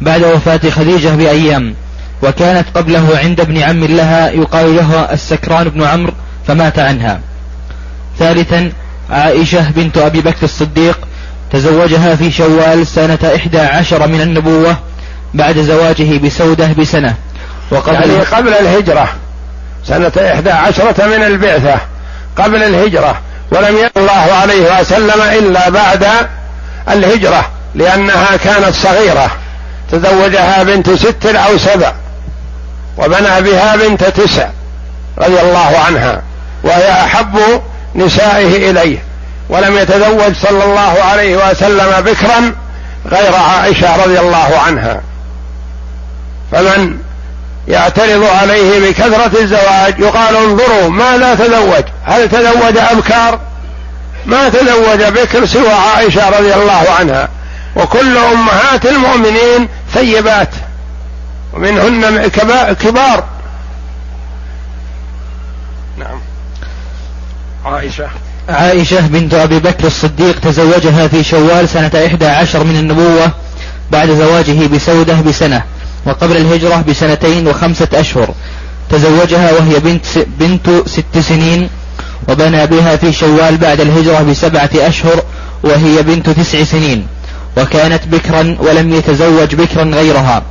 [0.00, 1.74] بعد وفاة خديجة بأيام.
[2.22, 6.12] وكانت قبله عند ابن عم لها يقال له السكران بن عمرو
[6.46, 7.20] فمات عنها.
[8.18, 8.72] ثالثا
[9.10, 10.98] عائشة بنت أبي بكر الصديق
[11.52, 14.76] تزوجها في شوال سنة إحدى عشر من النبوة
[15.34, 17.14] بعد زواجه بسودة بسنة.
[17.70, 19.08] وقبل يعني قبل الهجرة
[19.86, 21.74] سنة إحدى عشرة من البعثة
[22.36, 23.20] قبل الهجرة.
[23.52, 26.06] ولم يكن الله عليه وسلم إلا بعد
[26.90, 29.30] الهجرة لأنها كانت صغيرة.
[29.92, 31.92] تزوجها بنت ست أو سبع.
[32.98, 34.48] وبنى بها بنت تسع
[35.18, 36.22] رضي الله عنها
[36.64, 37.38] وهي أحب
[37.94, 38.98] نسائه إليه
[39.48, 42.54] ولم يتزوج صلى الله عليه وسلم بكرا
[43.10, 45.00] غير عائشة رضي الله عنها.
[46.52, 46.98] فمن
[47.68, 53.40] يعترض عليه بكثرة الزواج يقال انظروا ماذا تزوج هل تزوج أبكار؟
[54.26, 57.28] ما تزوج بكر سوى عائشة رضي الله عنها.
[57.76, 60.48] وكل أمهات المؤمنين ثيبات.
[61.54, 62.28] ومنهن
[62.72, 63.24] كبار.
[65.98, 66.20] نعم.
[67.64, 68.08] عائشة.
[68.48, 73.30] عائشة بنت أبي بكر الصديق تزوجها في شوال سنة إحدى عشر من النبوة
[73.90, 75.62] بعد زواجه بسودة بسنة
[76.06, 78.34] وقبل الهجرة بسنتين وخمسة أشهر.
[78.90, 80.06] تزوجها وهي بنت,
[80.38, 81.68] بنت ست سنين
[82.28, 85.22] وبنى بها في شوال بعد الهجرة بسبعة أشهر
[85.62, 87.06] وهي بنت تسع سنين.
[87.56, 90.42] وكانت بكرا ولم يتزوج بكرا غيرها.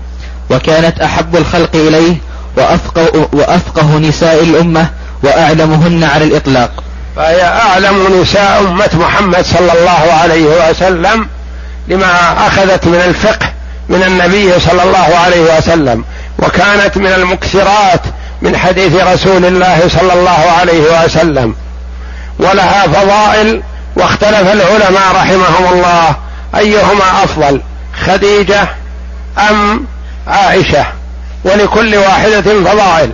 [0.52, 2.16] وكانت أحب الخلق إليه
[2.58, 4.88] وأفقه, وأفقه نساء الأمة
[5.24, 6.72] وأعلمهن على الإطلاق.
[7.16, 11.28] فهي أعلم نساء أمة محمد صلى الله عليه وسلم
[11.88, 13.54] لما أخذت من الفقه
[13.90, 16.04] من النبي صلى الله عليه وسلم
[16.40, 18.02] وكانت من المكثرات
[18.42, 21.56] من حديث رسول الله صلى الله عليه وسلم.
[22.40, 23.64] ولها فضائل
[23.96, 26.16] واختلف العلماء رحمهم الله
[26.56, 27.62] أيهما أفضل
[28.06, 28.68] خديجة
[29.50, 29.86] أم
[30.32, 30.86] عائشة
[31.44, 33.12] ولكل واحدة فضائل.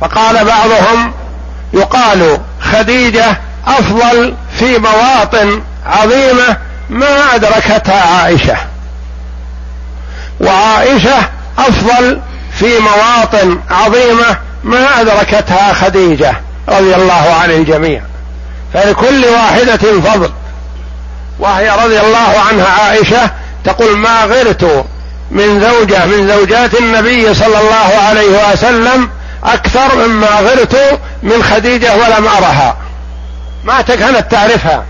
[0.00, 1.12] فقال بعضهم
[1.72, 3.36] يقال خديجة
[3.66, 6.56] أفضل في مواطن عظيمة
[6.90, 8.56] ما أدركتها عائشة.
[10.40, 11.16] وعائشة
[11.58, 12.20] أفضل
[12.58, 16.36] في مواطن عظيمة ما أدركتها خديجة
[16.68, 18.02] رضي الله عن الجميع.
[18.74, 20.32] فلكل واحدة فضل.
[21.38, 23.30] وهي رضي الله عنها عائشة
[23.64, 24.84] تقول ما غرت
[25.34, 29.08] من زوجة من زوجات النبي صلى الله عليه وسلم
[29.44, 32.76] أكثر مما غرت من خديجة ولم ارها
[33.64, 34.84] ما كانت تعرفها.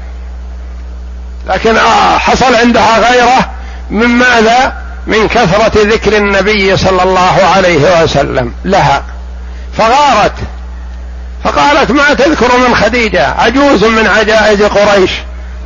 [1.48, 3.50] لكن آه حصل عندها غيرة
[3.90, 4.72] من ماذا
[5.06, 9.02] من كثرة ذكر النبي صلى الله عليه وسلم لها.
[9.78, 10.34] فغارت.
[11.44, 15.10] فقالت ما تذكر من خديجة؟ عجوز من عجائز قريش.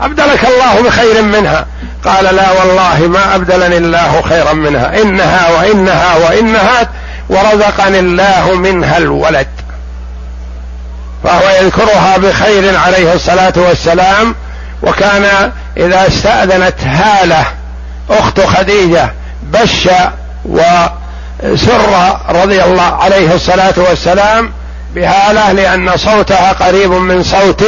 [0.01, 1.67] أبدلك الله بخير منها.
[2.05, 5.03] قال لا والله ما أبدلني الله خيرا منها.
[5.03, 6.89] إنها وإنها وإنها
[7.29, 9.49] ورزقني الله منها الولد.
[11.25, 14.35] فهو يذكرها بخير عليه الصلاة والسلام.
[14.83, 17.45] وكان إذا استأذنت هالة
[18.11, 19.89] أخت خديجة بش
[20.45, 24.53] وسر رضي الله عليه الصلاة والسلام
[24.95, 27.65] بهالة لأن صوتها قريب من صوت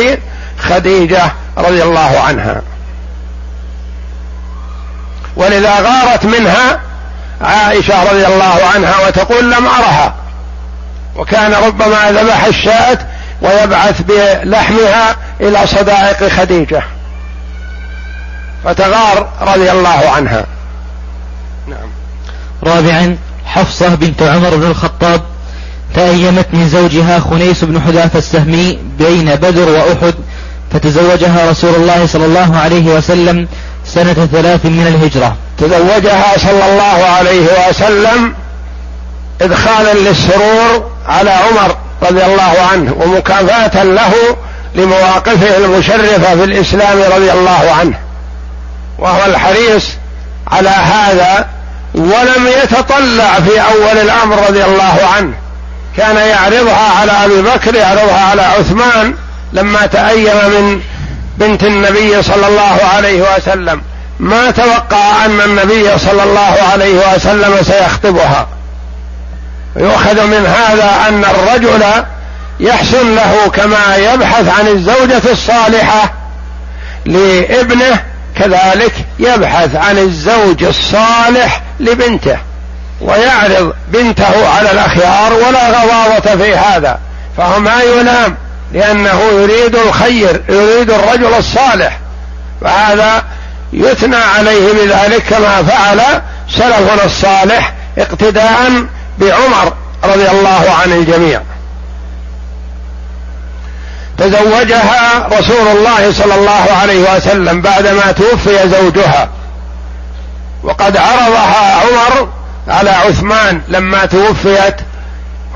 [0.59, 1.23] خديجة
[1.61, 2.63] رضي الله عنها.
[5.37, 6.81] ولذا غارت منها
[7.41, 10.15] عائشة رضي الله عنها وتقول لم أرها.
[11.17, 12.99] وكان ربما ذبح الشاة
[13.43, 16.83] ويبعث بلحمها إلى صدائق خديجة.
[18.65, 20.45] فتغار رضي الله عنها.
[21.67, 21.91] نعم.
[22.63, 25.23] رابعا حفصة بنت عمر بن الخطاب
[25.95, 30.15] تأيمت من زوجها خنيس بن حذافة السهمي بين بدر وأحد
[30.73, 33.49] فتزوجها رسول الله صلى الله عليه وسلم
[33.87, 35.37] سنة ثلاث من الهجرة.
[35.59, 38.35] تزوجها صلى الله عليه وسلم
[39.41, 44.13] إدخالا للسرور على عمر رضي الله عنه ومكافأة له
[44.75, 47.99] لمواقفه المشرفة في الإسلام رضي الله عنه.
[48.99, 49.85] وهو الحريص
[50.49, 51.49] على هذا
[51.95, 55.33] ولم يتطلع في أول الأمر رضي الله عنه.
[55.97, 59.15] كان يعرضها على أبي بكر يعرضها على عثمان
[59.53, 60.81] لما تأيم من
[61.39, 63.83] بنت النبي صلى الله عليه وسلم
[64.19, 68.49] ما توقع أن النبي صلى الله عليه وسلم سيخطبها.
[69.77, 71.83] يؤخذ من هذا أن الرجل
[72.61, 76.13] يحسن له كما يبحث عن الزوجة الصالحة
[77.05, 78.03] لابنه
[78.37, 82.39] كذلك يبحث عن الزوج الصالح لبنته
[83.01, 87.01] ويعرض بنته على الأخيار ولا غضاضة في هذا
[87.37, 88.37] فهو ما يلام
[88.73, 91.99] لأنه يريد الخير يريد الرجل الصالح.
[92.61, 93.25] فهذا
[93.73, 96.01] يثنى عليه بذلك كما فعل
[96.51, 98.85] سلفنا الصالح اقتداء
[99.19, 99.73] بعمر
[100.05, 101.41] رضي الله عن الجميع.
[104.19, 109.29] تزوجها رسول الله صلى الله عليه وسلم بعدما توفي زوجها.
[110.63, 112.29] وقد عرضها عمر
[112.69, 114.77] على عثمان لما توفيت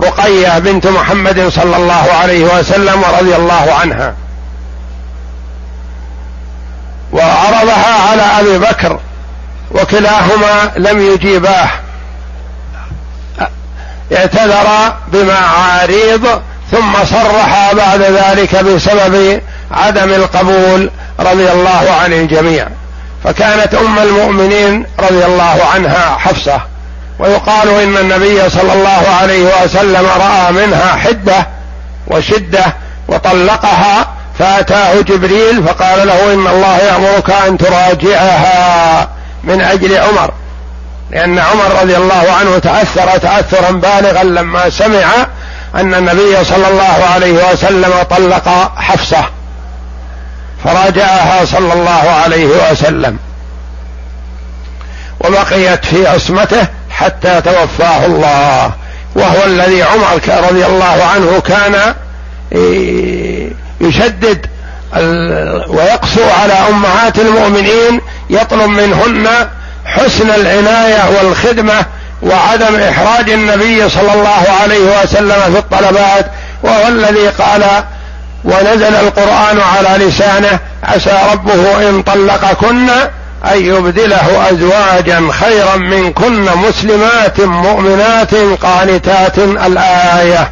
[0.00, 4.14] رقية بنت محمد صلى الله عليه وسلم ورضي الله عنها.
[7.12, 9.00] وعرضها على أبي بكر
[9.70, 11.68] وكلاهما لم يجيباه.
[14.16, 20.90] اعتذر بمعاريض ثم صرح بعد ذلك بسبب عدم القبول
[21.20, 22.68] رضي الله عن الجميع.
[23.24, 26.60] فكانت أم المؤمنين رضي الله عنها حفصة.
[27.18, 31.46] ويقال إن النبي صلى الله عليه وسلم رأى منها حدة
[32.06, 32.64] وشدة
[33.08, 34.08] وطلقها
[34.38, 39.08] فأتاه جبريل فقال له إن الله يأمرك أن تراجعها
[39.44, 40.32] من أجل عمر.
[41.10, 45.26] لأن عمر رضي الله عنه تأثر تأثرا بالغا لما سمع
[45.74, 49.24] أن النبي صلى الله عليه وسلم طلق حفصة
[50.64, 53.18] فراجعها صلى الله عليه وسلم.
[55.20, 58.72] وبقيت في عصمته حتى توفاه الله.
[59.14, 60.20] وهو الذي عمر
[60.50, 61.94] رضي الله عنه كان
[63.80, 64.46] يشدد
[65.68, 69.28] ويقسو على أمهات المؤمنين يطلب منهن
[69.84, 71.86] حسن العناية والخدمة
[72.22, 76.26] وعدم إحراج النبي صلى الله عليه وسلم في الطلبات.
[76.62, 77.64] وهو الذي قال
[78.44, 82.88] ونزل القرآن على لسانه عسى ربه إن طلقكن
[83.52, 90.50] أن يبدله ازواجا خيرا منكن مسلمات مؤمنات قانتات الآية.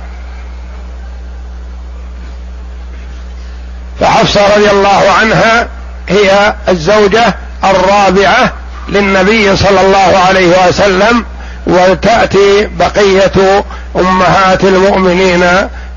[4.00, 5.68] فحفصة رضي الله عنها
[6.08, 7.34] هي الزوجة
[7.64, 8.52] الرابعة
[8.88, 11.24] للنبي صلى الله عليه وسلم
[11.66, 13.64] وتأتي بقية
[13.96, 15.44] أمهات المؤمنين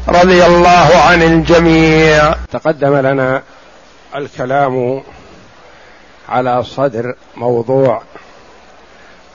[0.07, 2.35] رضي الله عن الجميع.
[2.51, 3.41] تقدم لنا
[4.15, 5.03] الكلام
[6.29, 8.01] على صدر موضوع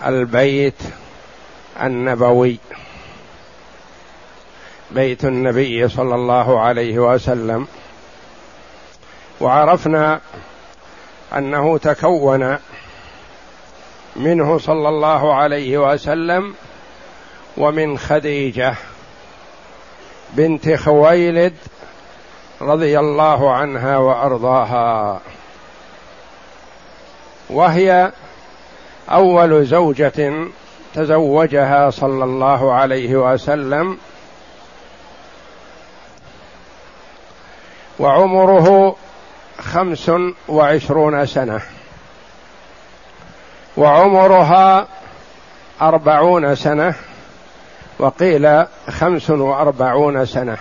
[0.07, 0.83] البيت
[1.83, 2.59] النبوي.
[4.91, 7.67] بيت النبي صلى الله عليه وسلم.
[9.41, 10.21] وعرفنا
[11.37, 12.59] أنه تكون
[14.17, 16.55] منه صلى الله عليه وسلم
[17.57, 18.75] ومن خديجة
[20.33, 21.55] بنت خويلد
[22.61, 25.21] رضي الله عنها وأرضاها.
[27.53, 28.13] وهي
[29.11, 30.47] أول زوجة
[30.95, 33.99] تزوجها صلى الله عليه وسلم.
[37.99, 38.97] وعمره
[39.61, 40.11] خمس
[40.49, 41.61] وعشرون سنة.
[43.77, 44.87] وعمرها
[45.83, 46.95] أربعون سنة.
[47.99, 50.57] وقيل خمس وأربعون سنة.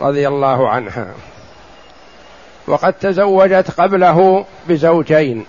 [0.00, 1.06] رضي الله عنها.
[2.66, 5.46] وقد تزوجت قبله بزوجين.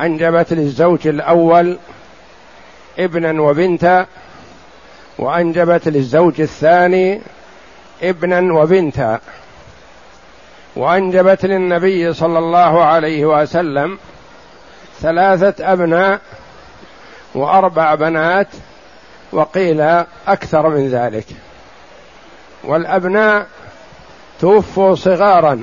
[0.00, 1.78] أنجبت للزوج الأول
[2.98, 4.06] ابنا وبنتا
[5.18, 7.20] وأنجبت للزوج الثاني
[8.02, 9.20] ابنا وبنتا.
[10.76, 13.98] وأنجبت للنبي صلى الله عليه وسلم
[15.00, 16.20] ثلاثة أبناء
[17.34, 18.48] وأربع بنات
[19.32, 19.80] وقيل
[20.28, 21.26] أكثر من ذلك.
[22.64, 23.46] والأبناء
[24.40, 25.62] توفوا صغارا.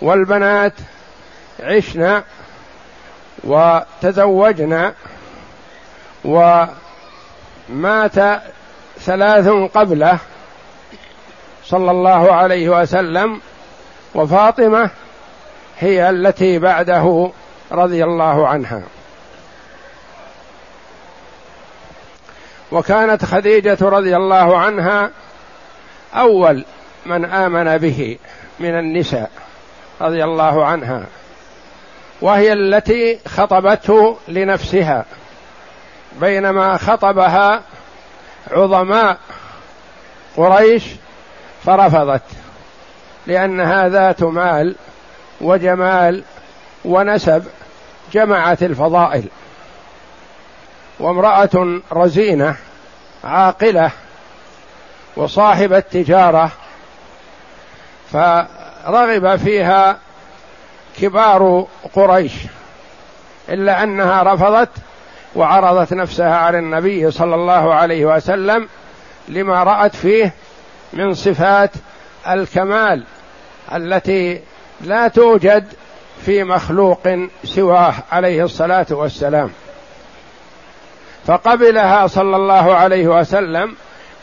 [0.00, 0.72] والبنات
[1.60, 2.22] عشن
[3.44, 4.92] وتزوجن
[6.24, 8.14] ومات
[9.00, 10.18] ثلاث قبله
[11.64, 13.40] صلى الله عليه وسلم.
[14.14, 14.90] وفاطمة
[15.78, 17.30] هي التي بعده
[17.72, 18.82] رضي الله عنها.
[22.72, 25.10] وكانت خديجة رضي الله عنها
[26.14, 26.64] أول
[27.06, 28.18] من آمن به
[28.60, 29.30] من النساء
[30.00, 31.02] رضي الله عنها
[32.20, 35.04] وهي التي خطبته لنفسها
[36.20, 37.62] بينما خطبها
[38.50, 39.18] عظماء
[40.36, 40.84] قريش
[41.64, 42.22] فرفضت
[43.26, 44.74] لانها ذات مال
[45.40, 46.22] وجمال
[46.84, 47.44] ونسب
[48.12, 49.24] جمعت الفضائل
[50.98, 52.56] وامرأة رزينة
[53.24, 53.90] عاقلة
[55.16, 56.50] وصاحبه تجاره
[58.14, 59.98] فرغب فيها
[61.00, 62.32] كبار قريش
[63.48, 64.68] إلا أنها رفضت
[65.36, 68.68] وعرضت نفسها على النبي صلى الله عليه وسلم
[69.28, 70.32] لما رأت فيه
[70.92, 71.70] من صفات
[72.28, 73.04] الكمال
[73.74, 74.40] التي
[74.80, 75.66] لا توجد
[76.26, 77.08] في مخلوق
[77.44, 79.50] سواه عليه الصلاة والسلام.
[81.26, 83.74] فقبلها صلى الله عليه وسلم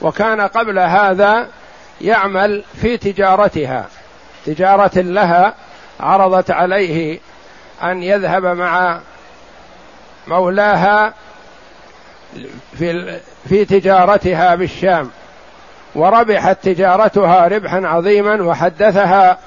[0.01, 1.47] وكان قبل هذا
[2.01, 3.87] يعمل في تجارتها.
[4.45, 5.53] تجارة لها
[5.99, 7.19] عرضت عليه
[7.83, 8.99] أن يذهب مع
[10.27, 11.13] مولاها
[12.77, 15.09] في في تجارتها بالشام.
[15.95, 19.37] وربحت تجارتها ربحا عظيما وحدثها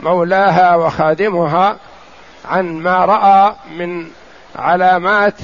[0.00, 1.76] مولاها وخادمها
[2.44, 4.06] عن ما رأى من
[4.56, 5.34] علامات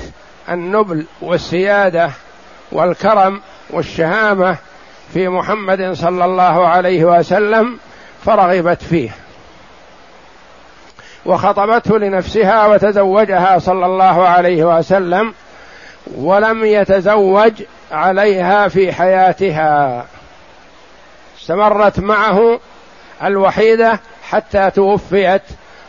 [0.48, 2.10] النبل والسيادة
[2.72, 4.56] والكرم والشهامة
[5.12, 7.78] في محمد صلى الله عليه وسلم
[8.24, 9.10] فرغبت فيه.
[11.26, 15.34] وخطبته لنفسها وتزوجها صلى الله عليه وسلم
[16.16, 17.52] ولم يتزوج
[17.92, 20.04] عليها في حياتها.
[21.40, 22.60] استمرت معه
[23.24, 25.42] الوحيدة حتى توفيت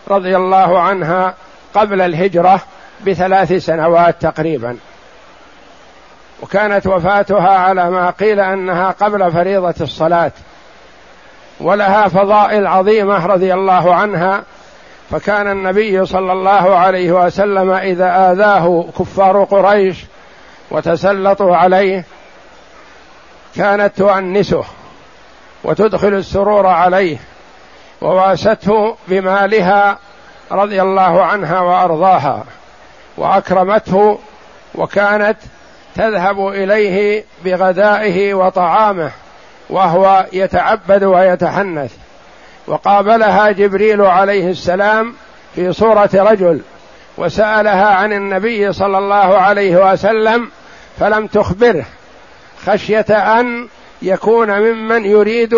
[0.07, 1.35] رضي الله عنها
[1.73, 2.61] قبل الهجرة
[3.07, 4.77] بثلاث سنوات تقريبا.
[6.41, 10.31] وكانت وفاتها على ما قيل أنها قبل فريضة الصلاة
[11.59, 14.43] ولها فضائل عظيمة رضي الله عنها
[15.11, 20.05] فكان النبي صلى الله عليه وسلم إذا آذاه كفار قريش
[20.71, 22.05] وتسلطوا عليه
[23.55, 24.63] كانت تؤنسه
[25.63, 27.17] وتدخل السرور عليه
[28.01, 29.97] وواسته بمالها
[30.51, 32.43] رضي الله عنها وأرضاها
[33.17, 34.19] وأكرمته
[34.75, 35.37] وكانت
[35.95, 39.11] تذهب إليه بغدائه وطعامه
[39.69, 41.93] وهو يتعبد ويتحنث.
[42.67, 45.13] وقابلها جبريل عليه السلام
[45.55, 46.61] في صورة رجل
[47.17, 50.51] وسألها عن النبي صلى الله عليه وسلم
[50.99, 51.85] فلم تخبره
[52.65, 53.05] خشية
[53.39, 53.67] أن
[54.01, 55.53] يكون ممن يريد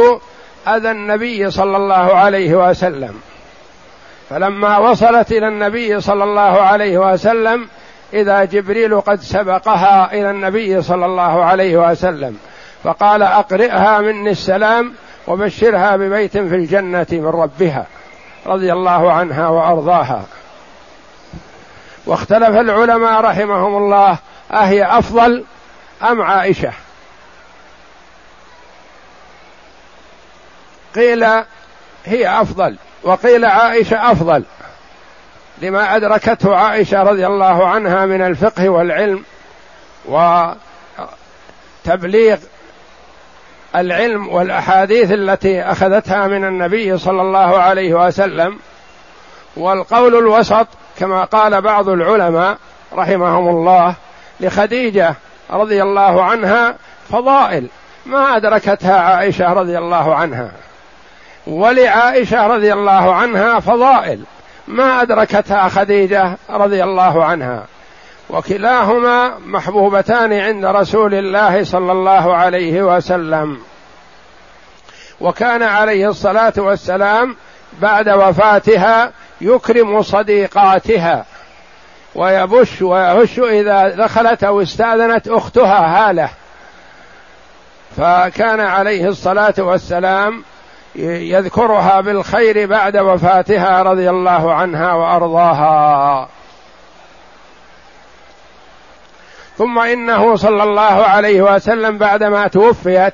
[0.68, 3.22] أذى النبي صلى الله عليه وسلم.
[4.30, 7.68] فلما وصلت إلى النبي صلى الله عليه وسلم
[8.14, 12.38] إذا جبريل قد سبقها إلى النبي صلى الله عليه وسلم
[12.84, 14.94] فقال أقرئها مني السلام
[15.28, 17.86] وبشرها ببيت في الجنة من ربها
[18.46, 20.26] رضي الله عنها وأرضاها.
[22.06, 24.18] واختلف العلماء رحمهم الله
[24.52, 25.44] أهي أفضل
[26.04, 26.72] أم عائشة؟
[30.96, 31.24] قيل
[32.06, 34.44] هي أفضل وقيل عائشة أفضل.
[35.64, 39.24] لما أدركته عائشة رضي الله عنها من الفقه والعلم
[41.86, 42.38] وتبليغ
[43.76, 48.60] العلم والأحاديث التي أخذتها من النبي صلى الله عليه وسلم
[49.58, 50.68] والقول الوسط
[51.00, 52.58] كما قال بعض العلماء
[52.94, 53.96] رحمهم الله
[54.40, 55.16] لخديجة
[55.52, 56.76] رضي الله عنها
[57.10, 57.68] فضائل
[58.06, 60.52] ما أدركتها عائشة رضي الله عنها
[61.48, 64.24] ولعائشة رضي الله عنها فضائل
[64.68, 67.66] ما ادركتها خديجة رضي الله عنها.
[68.30, 73.60] وكلاهما محبوبتان عند رسول الله صلى الله عليه وسلم.
[75.22, 77.36] وكان عليه الصلاة والسلام
[77.82, 79.12] بعد وفاتها
[79.42, 81.26] يكرم صديقاتها.
[82.16, 86.30] ويبش ويهش إذا دخلت أو استأذنت أختها هالة.
[87.98, 90.44] فكان عليه الصلاة والسلام
[90.96, 96.28] يذكرها بالخير بعد وفاتها رضي الله عنها وأرضاها.
[99.58, 103.14] ثم إنه صلى الله عليه وسلم بعدما توفيت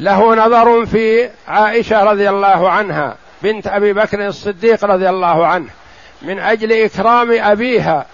[0.00, 5.68] له نظر في عائشة رضي الله عنها بنت أبي بكر الصديق رضي الله عنه
[6.22, 8.06] من أجل إكرام أبيها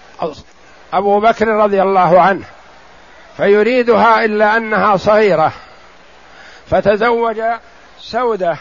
[0.93, 2.43] أبو بكر رضي الله عنه
[3.37, 5.51] فيريدها إلا أنها صغيرة.
[6.71, 7.41] فتزوج
[7.99, 8.57] سودة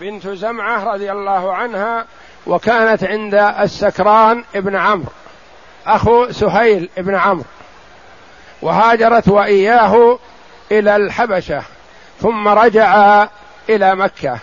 [0.00, 2.04] بنت زمعة رضي الله عنها
[2.46, 5.12] وكانت عند السكران ابن عمرو
[5.86, 7.44] أخو سهيل ابن عمرو.
[8.62, 10.18] وهاجرت وإياه
[10.72, 11.62] إلى الحبشة
[12.20, 13.26] ثم رجع
[13.68, 14.38] إلى مكة.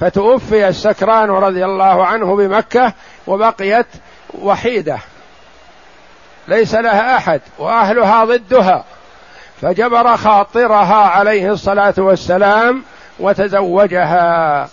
[0.00, 2.92] فتوفي السكران رضي الله عنه بمكة
[3.26, 3.86] وبقيت
[4.34, 4.98] وحيدة.
[6.48, 8.84] ليس لها أحد وأهلها ضدها.
[9.64, 12.82] فجبر خاطرها عليه الصلاة والسلام
[13.18, 14.68] وتزوجها.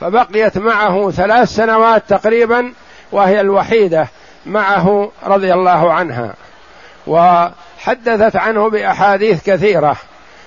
[0.00, 2.72] فبقيت معه ثلاث سنوات تقريبا
[3.12, 4.08] وهي الوحيدة
[4.46, 6.34] معه رضي الله عنها.
[7.06, 9.96] وحدثت عنه بأحاديث كثيرة.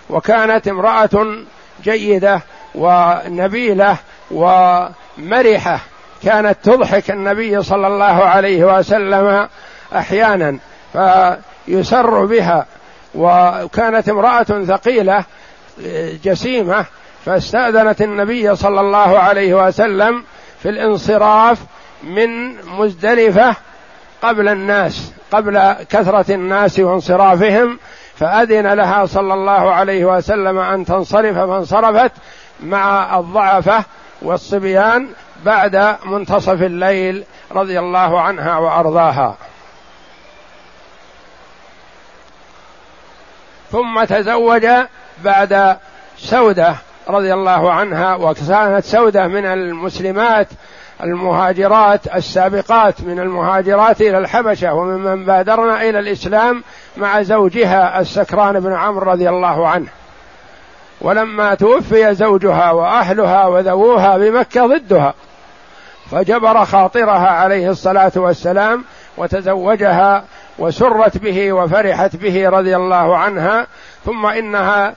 [0.10, 1.38] وكانت امرأة
[1.84, 2.42] جيدة
[2.76, 3.98] ونبيلة
[4.32, 5.80] ومرحة.
[6.24, 9.48] كانت تضحك النبي صلى الله عليه وسلم
[9.96, 10.58] أحيانا
[10.94, 12.66] فيسر بها
[13.16, 15.26] وكانت امرأة ثقيلة
[16.24, 16.86] جسيمة
[17.26, 20.24] فاستأذنت النبي صلى الله عليه وسلم
[20.60, 21.60] في الانصراف
[22.04, 23.56] من مزدلفة
[24.22, 27.80] قبل الناس قبل كثرة الناس وانصرافهم
[28.16, 32.12] فأذن لها صلى الله عليه وسلم أن تنصرف فانصرفت
[32.60, 33.84] مع الضعفة
[34.22, 35.08] والصبيان
[35.46, 39.38] بعد منتصف الليل رضي الله عنها وأرضاها.
[43.74, 44.68] ثم تزوج
[45.24, 45.78] بعد
[46.18, 46.76] سودة
[47.10, 50.48] رضي الله عنها وكانت سودة من المسلمات
[51.04, 56.64] المهاجرات السابقات من المهاجرات إلى الحبشة وممن بادرنا إلى الإسلام
[56.98, 59.88] مع زوجها السكران بن عمرو رضي الله عنه.
[61.02, 65.14] ولما توفي زوجها وأهلها وذووها بمكة ضدها
[66.12, 68.84] فجبر خاطرها عليه الصلاة والسلام
[69.18, 70.24] وتزوجها
[70.64, 73.68] وسرت به وفرحت به رضي الله عنها
[74.06, 74.94] ثم إنها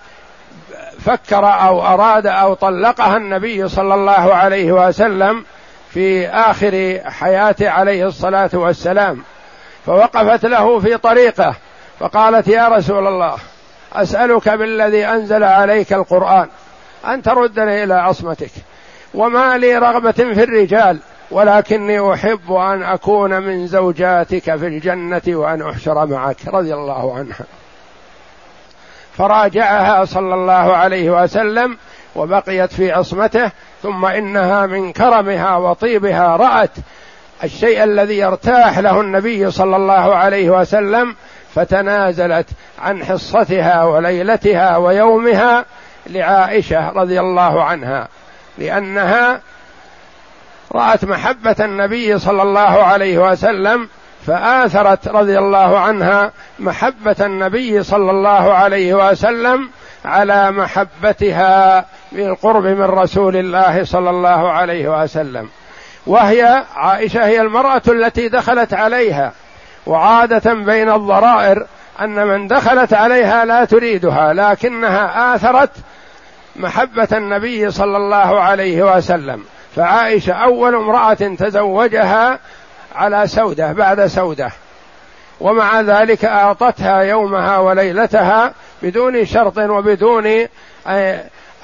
[1.01, 5.45] فكر أو أراد أو طلقها النبي صلى الله عليه وسلم
[5.91, 9.23] في آخر حياته عليه الصلاة والسلام.
[9.87, 11.55] فوقفت له في طريقه
[12.01, 13.37] فقالت يا رسول الله
[13.93, 16.49] أسألك بالذي أنزل عليك القرآن
[17.07, 18.51] أن تردني إلى عصمتك
[19.15, 20.99] وما لي رغبة في الرجال
[21.31, 26.37] ولكني أحب أن أكون من زوجاتك في الجنة وأن أحشر معك.
[26.47, 27.45] رضي الله عنها.
[29.19, 31.77] فراجعها صلى الله عليه وسلم
[32.17, 33.51] وبقيت في عصمته
[33.83, 36.71] ثم إنها من كرمها وطيبها رأت
[37.45, 41.17] الشيء الذي يرتاح له النبي صلى الله عليه وسلم
[41.55, 42.47] فتنازلت
[42.79, 45.65] عن حصتها وليلتها ويومها
[46.07, 48.09] لعائشة رضي الله عنها
[48.59, 49.41] لأنها
[50.77, 53.89] رات محبة النبي صلى الله عليه وسلم
[54.27, 59.71] فآثرت رضي الله عنها محبة النبي صلى الله عليه وسلم
[60.05, 65.49] على محبتها بالقرب من رسول الله صلى الله عليه وسلم.
[66.07, 69.33] وهي عائشة هي المرأة التي دخلت عليها.
[69.87, 71.67] وعادة بين الضرائر
[72.01, 75.71] أن من دخلت عليها لا تريدها لكنها آثرت
[76.57, 79.45] محبة النبي صلى الله عليه وسلم.
[79.77, 82.39] فعائشة أول امرأة تزوجها
[82.95, 84.51] على سودة بعد سودة.
[85.41, 88.53] ومع ذلك أعطتها يومها وليلتها
[88.83, 90.27] بدون شرط وبدون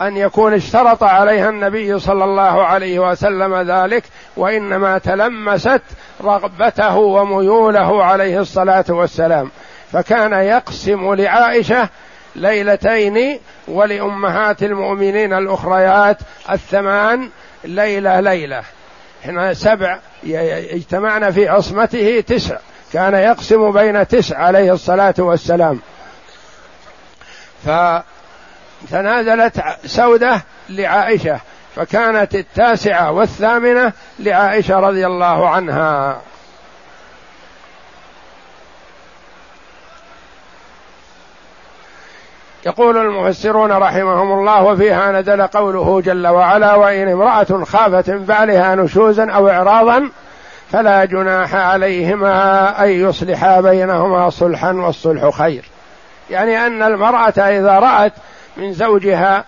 [0.01, 4.05] أن يكون اشترط عليها النبي صلى الله عليه وسلم ذلك
[4.37, 5.83] وإنما تلمست
[6.25, 9.51] رغبته وميوله عليه الصلاة والسلام.
[9.93, 11.89] فكان يقسم لعائشة
[12.37, 13.39] ليلتين
[13.69, 16.19] ولأمهات المؤمنين الأخريات
[16.51, 17.29] الثمان
[17.65, 18.63] ليلة ليلة.
[19.25, 22.57] هنا سبع اجتمعنا في عصمته تسع.
[22.93, 25.81] كان يقسم بين تسع عليه الصلاة والسلام.
[28.91, 31.41] فتنازلت سودة لعائشة
[31.77, 36.21] فكانت التاسعة والثامنة لعائشة رضي الله عنها.
[42.67, 49.31] يقول المفسرون رحمهم الله وفيها نزل قوله جل وعلا وإن امرأة خافت من بعلها نشوزا
[49.31, 50.11] أو إعراضا
[50.73, 55.65] فلا جناح عليهما أن يصلحا بينهما صلحا والصلح خير.
[56.31, 58.13] يعني أن المرأة إذا رأت
[58.57, 59.45] من زوجها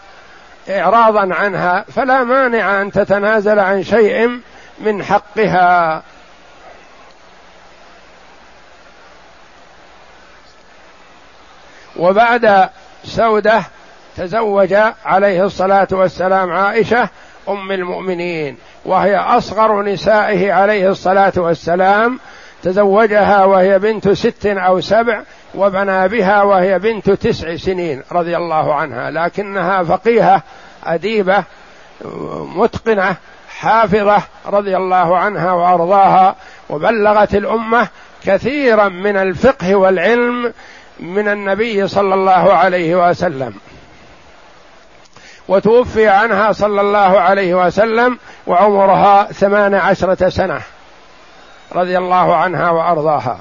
[0.70, 4.40] إعراضا عنها فلا مانع أن تتنازل عن شيء
[4.80, 6.02] من حقها.
[11.96, 12.70] وبعد
[13.04, 13.62] سودة
[14.16, 14.74] تزوج
[15.04, 17.08] عليه الصلاة والسلام عائشة
[17.48, 22.18] أم المؤمنين وهي أصغر نسائه عليه الصلاة والسلام.
[22.62, 25.22] تزوجها وهي بنت ست أو سبع
[25.54, 29.10] وبنى بها وهي بنت تسع سنين رضي الله عنها.
[29.10, 30.42] لكنها فقيهة
[30.84, 31.44] أديبة
[32.56, 33.16] متقنة
[33.48, 36.36] حافظة رضي الله عنها وأرضاها.
[36.70, 37.88] وبلغت الأمة
[38.24, 40.52] كثيرا من الفقه والعلم
[41.00, 43.54] من النبي صلى الله عليه وسلم.
[45.48, 50.60] وتوفي عنها صلى الله عليه وسلم وعمرها ثمان عشرة سنة
[51.72, 53.38] رضي الله عنها وأرضاها.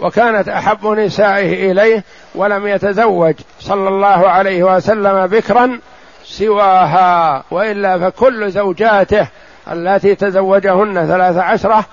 [0.00, 5.80] وكانت أحب نسائه إليه ولم يتزوج صلى الله عليه وسلم بكرا
[6.24, 9.26] سواها وإلا فكل زوجاته
[9.70, 11.84] التي تزوجهن ثلاث عشرة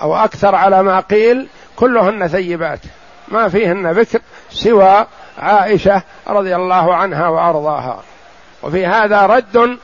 [0.00, 2.80] أو أكثر على ما قيل كلهن ثيبات.
[3.28, 5.06] ما فيهن بكر سوى
[5.38, 8.02] عائشة رضي الله عنها وأرضاها.
[8.62, 9.78] وفي هذا رد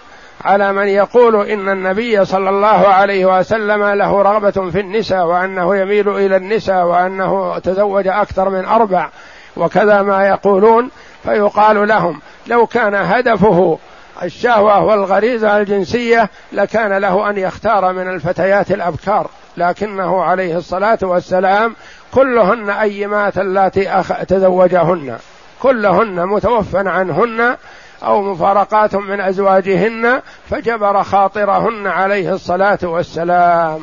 [0.44, 6.08] على من يقول إن النبي صلى الله عليه وسلم له رغبة في النساء وأنه يميل
[6.08, 9.08] إلى النساء وأنه تزوج أكثر من أربع
[9.56, 10.90] وكذا ما يقولون
[11.22, 13.78] فيقال لهم لو كان هدفه
[14.22, 21.76] الشهوة والغريزة الجنسية لكان له أن يختار من الفتيات الأبكار لكنه عليه الصلاة والسلام
[22.14, 25.18] كلهن ايمات اللاتي تزوجهن
[25.60, 27.56] كلهن متوفى عنهن
[28.04, 33.80] أو مفارقات من أزواجهن فجبر خاطرهن عليه الصلاة والسلام.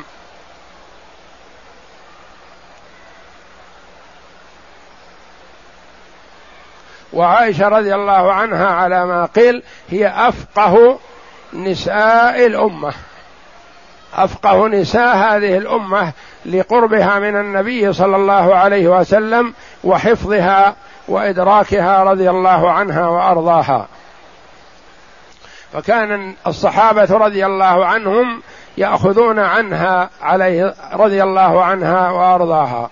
[7.12, 10.98] وعائشة رضي الله عنها على ما قيل هي أفقه
[11.52, 12.92] نساء الأمة.
[14.14, 16.12] أفقه نساء هذه الأمة
[16.46, 19.54] لقربها من النبي صلى الله عليه وسلم
[19.84, 20.74] وحفظها
[21.08, 23.86] وإدراكها رضي الله عنها وأرضاها.
[25.72, 28.42] فكان الصحابة رضي الله عنهم
[28.78, 32.90] يأخذون عنها عليه رضي الله عنها وأرضاها.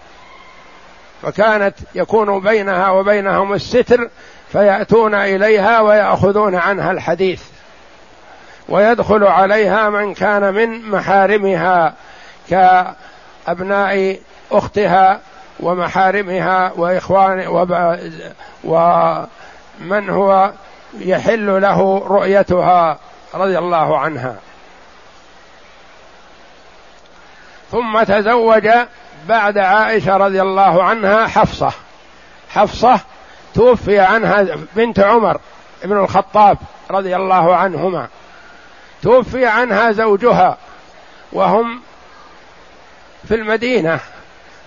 [1.22, 4.08] فكانت يكون بينها وبينهم الستر
[4.52, 7.42] فيأتون إليها ويأخذون عنها الحديث.
[8.68, 11.94] ويدخل عليها من كان من محارمها
[12.50, 14.20] كأبناء
[14.52, 15.20] أختها
[15.60, 17.46] ومحارمها وإخوان
[18.64, 20.52] ومن هو
[20.98, 22.98] يحل له رؤيتها
[23.34, 24.36] رضي الله عنها.
[27.70, 28.68] ثم تزوج
[29.28, 31.72] بعد عائشة رضي الله عنها حفصة.
[32.50, 33.00] حفصة
[33.54, 35.40] توفي عنها بنت عمر
[35.84, 36.58] بن الخطاب
[36.90, 38.08] رضي الله عنهما.
[39.02, 40.56] توفي عنها زوجها
[41.32, 41.80] وهم
[43.28, 44.00] في المدينة.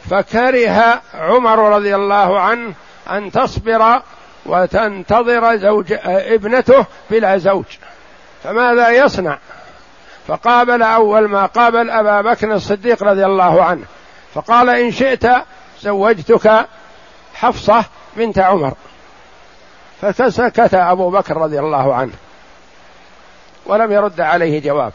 [0.09, 2.73] فكره عمر رضي الله عنه
[3.09, 4.01] أن تصبر
[4.45, 7.65] وتنتظر زوج ابنته بلا زوج.
[8.43, 9.37] فماذا يصنع؟
[10.27, 13.85] فقابل أول ما قابل أبا بكر الصديق رضي الله عنه.
[14.33, 15.27] فقال إن شئت
[15.81, 16.65] زوجتك
[17.33, 17.85] حفصة
[18.17, 18.73] بنت عمر.
[20.01, 22.13] فسكت أبو بكر رضي الله عنه
[23.65, 24.93] ولم يرد عليه جواب.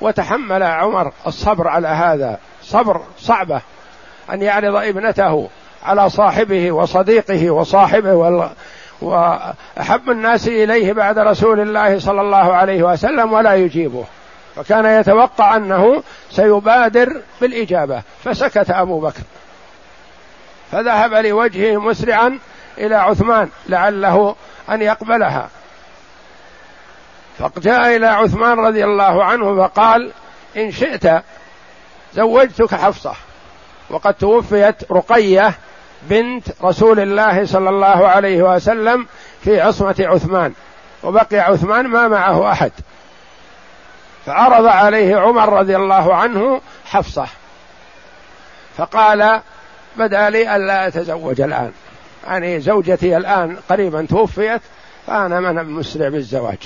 [0.00, 2.38] وتحمل عمر الصبر على هذا.
[2.62, 3.60] صبر صعبة.
[4.32, 5.48] أن يعرض ابنته
[5.82, 8.50] على صاحبه وصديقه وصاحبه وال...
[9.00, 14.04] وأحب الناس إليه بعد رسول الله صلى الله عليه وسلم ولا يجيبه.
[14.56, 18.02] فكان يتوقع أنه سيبادر بالإجابة.
[18.24, 19.22] فسكت أبو بكر.
[20.72, 22.38] فذهب لوجهه مسرعا
[22.78, 24.36] إلى عثمان لعله
[24.70, 25.48] أن يقبلها.
[27.38, 30.12] فجاء إلى عثمان رضي الله عنه فقال
[30.56, 31.22] إن شئت
[32.14, 33.14] زوجتك حفصة.
[33.90, 35.54] وقد توفيت رقية
[36.02, 39.06] بنت رسول الله صلى الله عليه وسلم
[39.44, 40.52] في عصمة عثمان.
[41.02, 42.72] وبقي عثمان ما معه أحد.
[44.26, 47.26] فعرض عليه عمر رضي الله عنه حفصة.
[48.76, 49.40] فقال
[49.96, 51.72] بدأ لي ألا أتزوج الآن.
[52.26, 54.60] يعني زوجتي الآن قريبا توفيت
[55.06, 56.58] فأنا من مسرع بالزواج.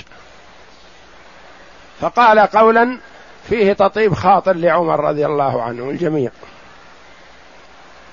[2.01, 2.99] فقال قولا
[3.49, 6.31] فيه تطيب خاطر لعمر رضي الله عنه الجميع.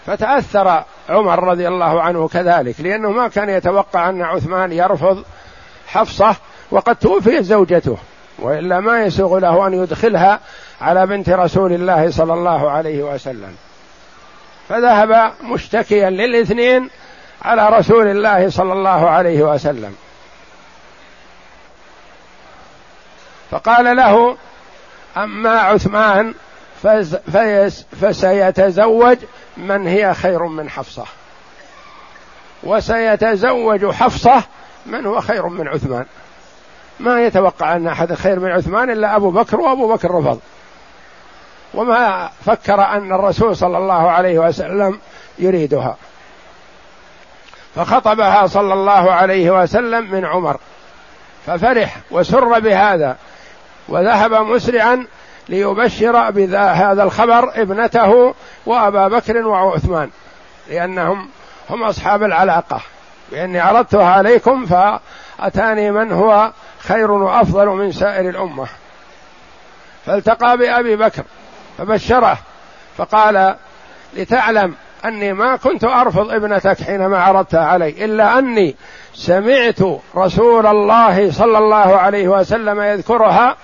[0.06, 5.24] فتأثر عمر رضي الله عنه كذلك لأنه ما كان يتوقع أن عثمان يرفض
[5.86, 6.36] حفصة
[6.70, 7.98] وقد توفيت زوجته.
[8.42, 10.40] وإلا ما يسوغ له أن يدخلها
[10.80, 13.56] على بنت رسول الله صلى الله عليه وسلم.
[14.68, 16.90] فذهب مشتكيا للاثنين
[17.42, 19.96] على رسول الله صلى الله عليه وسلم.
[23.50, 24.36] فقال له
[25.16, 26.34] أما عثمان
[28.00, 29.16] فسيتزوج
[29.56, 31.04] من هي خير من حفصة.
[32.62, 34.42] وسيتزوج حفصة
[34.86, 36.06] من هو خير من عثمان.
[37.02, 40.40] ما يتوقع أن أحد خير من عثمان إلا أبو بكر وأبو بكر رفض.
[41.74, 44.98] وما فكر أن الرسول صلى الله عليه وسلم
[45.38, 45.96] يريدها.
[47.74, 50.56] فخطبها صلى الله عليه وسلم من عمر.
[51.46, 53.16] ففرح وسر بهذا.
[53.88, 55.06] وذهب مسرعا
[55.48, 58.34] ليبشر بهذا الخبر ابنته
[58.66, 60.10] وأبا بكر وعثمان.
[60.70, 61.28] لأنهم
[61.70, 62.80] هم أصحاب العلاقة.
[63.32, 66.52] بأني عرضتها عليكم فأتاني من هو
[66.88, 68.66] خير وأفضل من سائر الأمة.
[70.06, 71.22] فالتقى بأبي بكر
[71.78, 72.38] فبشره
[72.96, 73.54] فقال
[74.16, 74.74] لتعلم
[75.04, 78.76] أني ما كنت أرفض ابنتك حينما عرضتها علي إلا أني
[79.14, 79.78] سمعت
[80.16, 83.56] رسول الله صلى الله عليه وسلم يذكرها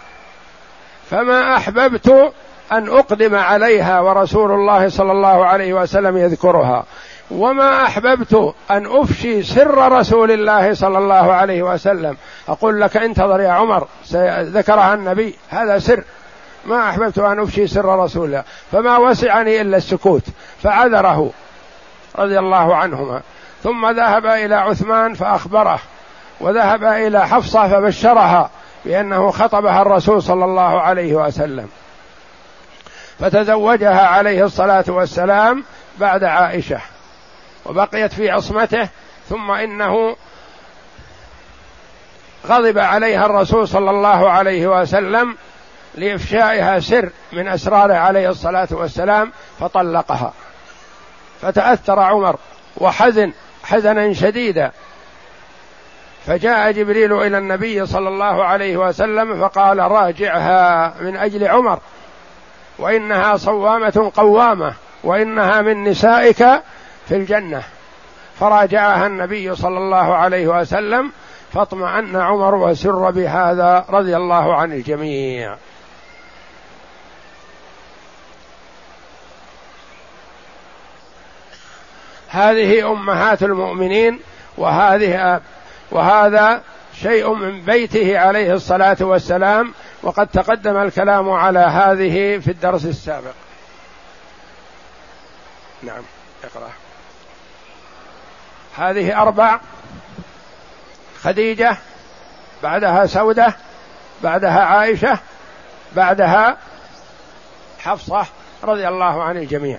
[1.11, 2.33] فما أحببت
[2.73, 6.85] أن أقدم عليها ورسول الله صلى الله عليه وسلم يذكرها.
[7.31, 12.17] وما أحببت أن أفشي سر رسول الله صلى الله عليه وسلم.
[12.49, 13.89] أقول لك انتظر يا عمر
[14.43, 16.05] ذكرها النبي هذا سر.
[16.67, 18.45] ما أحببت أن أفشي سر رسول الله.
[18.73, 20.23] فما وسعني إلا السكوت.
[20.63, 21.31] فعذره
[22.19, 23.21] رضي الله عنهما.
[23.63, 25.79] ثم ذهب إلى عثمان فأخبره
[26.41, 28.51] وذهب إلى حفصة فبشرها
[28.85, 31.69] بأنه خطبها الرسول صلى الله عليه وسلم.
[33.21, 35.65] فتزوجها عليه الصلاة والسلام
[35.99, 36.81] بعد عائشة.
[37.69, 38.89] وبقيت في عصمته
[39.29, 40.17] ثم إنه
[42.47, 45.37] غضب عليها الرسول صلى الله عليه وسلم
[45.95, 50.33] لإفشائها سر من أسراره عليه الصلاة والسلام فطلقها.
[51.43, 52.37] فتأثر عمر
[52.77, 53.33] وحزن
[53.65, 54.73] حزنا شديدا.
[56.27, 61.79] فجاء جبريل إلى النبي صلى الله عليه وسلم فقال راجعها من أجل عمر
[62.79, 66.63] وإنها صوامة قوامة وإنها من نسائك
[67.09, 67.63] في الجنة.
[68.41, 71.13] فراجعها النبي صلى الله عليه وسلم
[71.53, 75.57] فاطمأن عمر وسر بهذا رضي الله عن الجميع.
[82.29, 84.21] هذه أمهات المؤمنين
[84.57, 85.41] وهذه
[85.91, 86.63] وهذا
[87.03, 93.35] شيء من بيته عليه الصلاة والسلام وقد تقدم الكلام على هذه في الدرس السابق.
[95.83, 96.03] نعم
[96.45, 96.88] اقرأ.
[98.79, 99.61] هذه أربع
[101.23, 101.77] خديجة
[102.63, 103.57] بعدها سودة
[104.23, 105.19] بعدها عائشة
[105.97, 106.57] بعدها
[107.79, 108.27] حفصة
[108.65, 109.79] رضي الله عن الجميع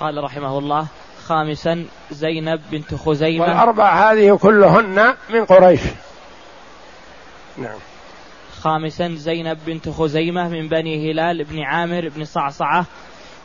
[0.00, 0.86] قال رحمه الله
[1.26, 3.44] خامسا زينب بنت خزيمة.
[3.44, 5.80] والأربع هذه كلهن من قريش.
[7.58, 7.78] نعم.
[8.60, 12.86] خامسا زينب بنت خزيمة من بني هلال بن عامر بن صعصعة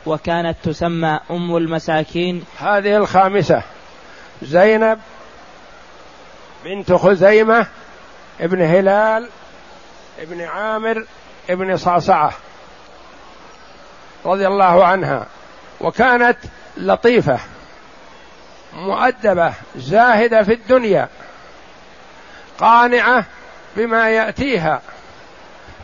[0.06, 2.44] وكانت تسمى أم المساكين.
[2.58, 3.62] هذه الخامسة
[4.42, 4.98] زينب
[6.64, 7.66] بنت خزيمة
[8.40, 9.28] ابن هلال
[10.18, 11.04] ابن عامر
[11.50, 12.32] ابن صعصعة
[14.24, 15.26] رضي الله عنها
[15.80, 16.38] وكانت
[16.76, 17.38] لطيفة
[18.72, 21.08] مؤدبة زاهدة في الدنيا
[22.58, 23.24] قانعة
[23.76, 24.80] بما يأتيها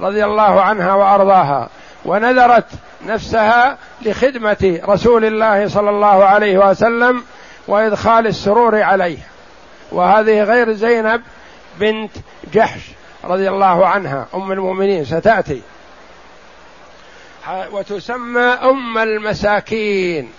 [0.01, 1.69] رضي الله عنها وأرضاها
[2.05, 2.67] ونذرت
[3.07, 7.23] نفسها لخدمة رسول الله صلى الله عليه وسلم
[7.69, 9.19] وإدخال السرور عليه
[9.93, 11.23] وهذه غير زينب
[11.81, 12.11] بنت
[12.55, 12.81] جحش
[13.25, 15.63] رضي الله عنها أم المؤمنين ستأتي.
[17.73, 20.31] وتسمى أم المساكين.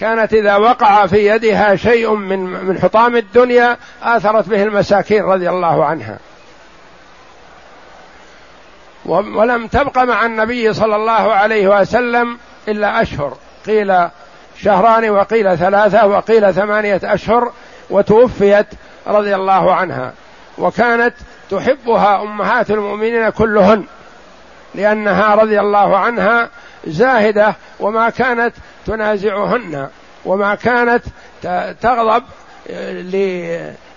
[0.00, 5.84] كانت إذا وقع في يدها شيء من من حطام الدنيا آثرت به المساكين رضي الله
[5.84, 6.18] عنها.
[9.06, 12.38] ولم تبق مع النبي صلى الله عليه وسلم
[12.68, 13.36] إلا أشهر.
[13.66, 14.08] قيل
[14.62, 17.52] شهران وقيل ثلاثة وقيل ثمانية أشهر
[17.90, 18.66] وتوفيت
[19.06, 20.12] رضي الله عنها.
[20.58, 21.14] وكانت
[21.50, 23.84] تحبها أمهات المؤمنين كلهن
[24.74, 26.48] لأنها رضي الله عنها
[26.86, 28.54] زاهدة وما كانت
[28.86, 29.88] تنازعهن
[30.24, 31.02] وما كانت
[31.82, 32.22] تغضب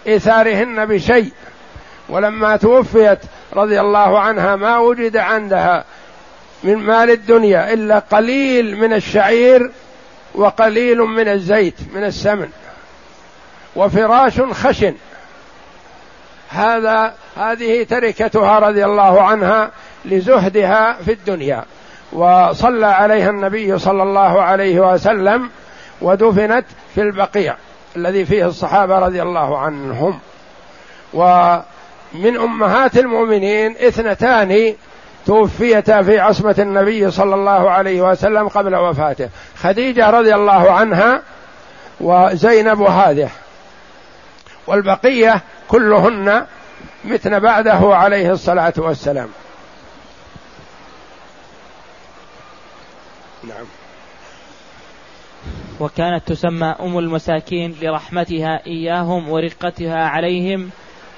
[0.06, 1.32] لإيثارهن بشيء.
[2.10, 3.20] ولما توفيت
[3.54, 5.84] رضي الله عنها ما وجد عندها
[6.64, 9.72] من مال الدنيا إلا قليل من الشعير
[10.36, 12.50] وقليل من الزيت من السمن
[13.76, 14.96] وفراش خشن.
[16.50, 19.72] هذا هذه تركتها رضي الله عنها
[20.06, 21.66] لزهدها في الدنيا.
[22.14, 25.50] وصلى عليها النبي صلى الله عليه وسلم
[26.02, 27.56] ودفنت في البقيع
[27.96, 30.20] الذي فيه الصحابة رضي الله عنهم.
[32.16, 34.76] ومن أمهات المؤمنين اثنتان
[35.26, 39.30] توفيتا في عصمة النبي صلى الله عليه وسلم قبل وفاته.
[39.58, 41.22] خديجة رضي الله عنها
[42.00, 43.30] وزينب هذه.
[44.68, 46.46] والبقية كلهن
[47.06, 49.30] متن بعده عليه الصلاة والسلام.
[53.44, 53.66] نعم.
[55.80, 60.70] وكانت تسمى أم المساكين لرحمتها إياهم ورقتها عليهم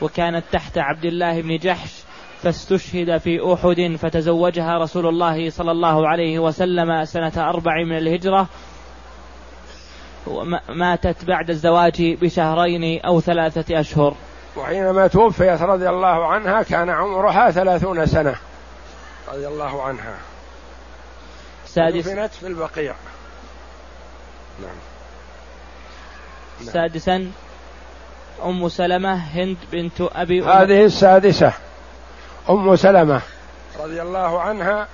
[0.02, 2.04] وكانت تحت عبد الله بن جحش
[2.43, 8.47] فاستشهد في أحد فتزوجها رسول الله صلى الله عليه وسلم سنة أربع من الهجرة
[10.70, 14.16] ماتت بعد الزواج بشهرين أو ثلاثة أشهر.
[14.58, 18.36] وحينما توفيت رضي الله عنها كان عمرها ثلاثون سنة.
[19.34, 20.18] رضي الله عنها.
[21.66, 22.93] سادس دفنت في البقيع.
[24.62, 24.70] نعم.
[26.62, 26.74] نعم.
[26.74, 27.32] سادسا
[28.46, 31.54] أم سلمة هند بنت أبي أم هذه السادسة.
[32.50, 33.22] أم سلمة
[33.84, 34.88] رضي الله عنها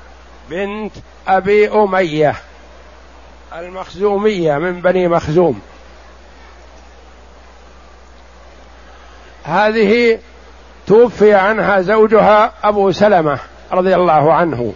[0.49, 0.91] بنت
[1.27, 2.35] أبي أمية
[3.55, 5.61] المخزومية من بني مخزوم.
[9.43, 10.19] هذه
[10.87, 13.39] توفي عنها زوجها أبو سلمة
[13.71, 14.73] رضي الله عنه.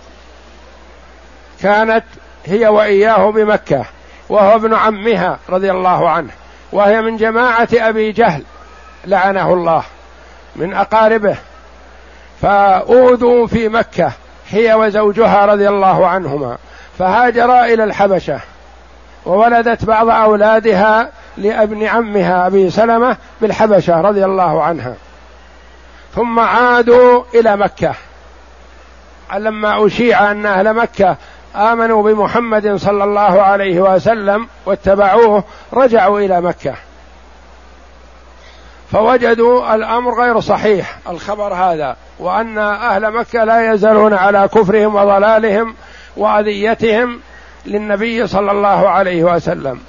[1.61, 2.05] كانت
[2.45, 3.85] هي وإياه بمكة
[4.29, 6.31] وهو ابن عمها رضي الله عنه
[6.71, 8.43] وهي من جماعة أبي جهل.
[9.05, 9.83] لعنه الله
[10.55, 11.35] من أقاربه.
[12.41, 14.11] فأوذوا في مكة
[14.49, 16.57] هي وزوجها رضي الله عنهما.
[16.99, 18.39] فهاجرا إلى الحبشة
[19.25, 24.95] وولدت بعض أولادها لأبن عمها أبي سلمة بالحبشة رضي الله عنها.
[26.15, 27.93] ثم عادوا إلى مكة.
[29.33, 31.15] لما أشيع أن أهل مكة
[31.55, 35.43] آمنوا بمحمد صلى الله عليه وسلم واتبعوه
[35.73, 36.73] رجعوا إلى مكة.
[38.91, 45.75] فوجدوا الأمر غير صحيح الخبر هذا وأن أهل مكة لا يزالون على كفرهم وضلالهم
[46.17, 47.19] وأذيتهم
[47.65, 49.79] للنبي صلى الله عليه وسلم.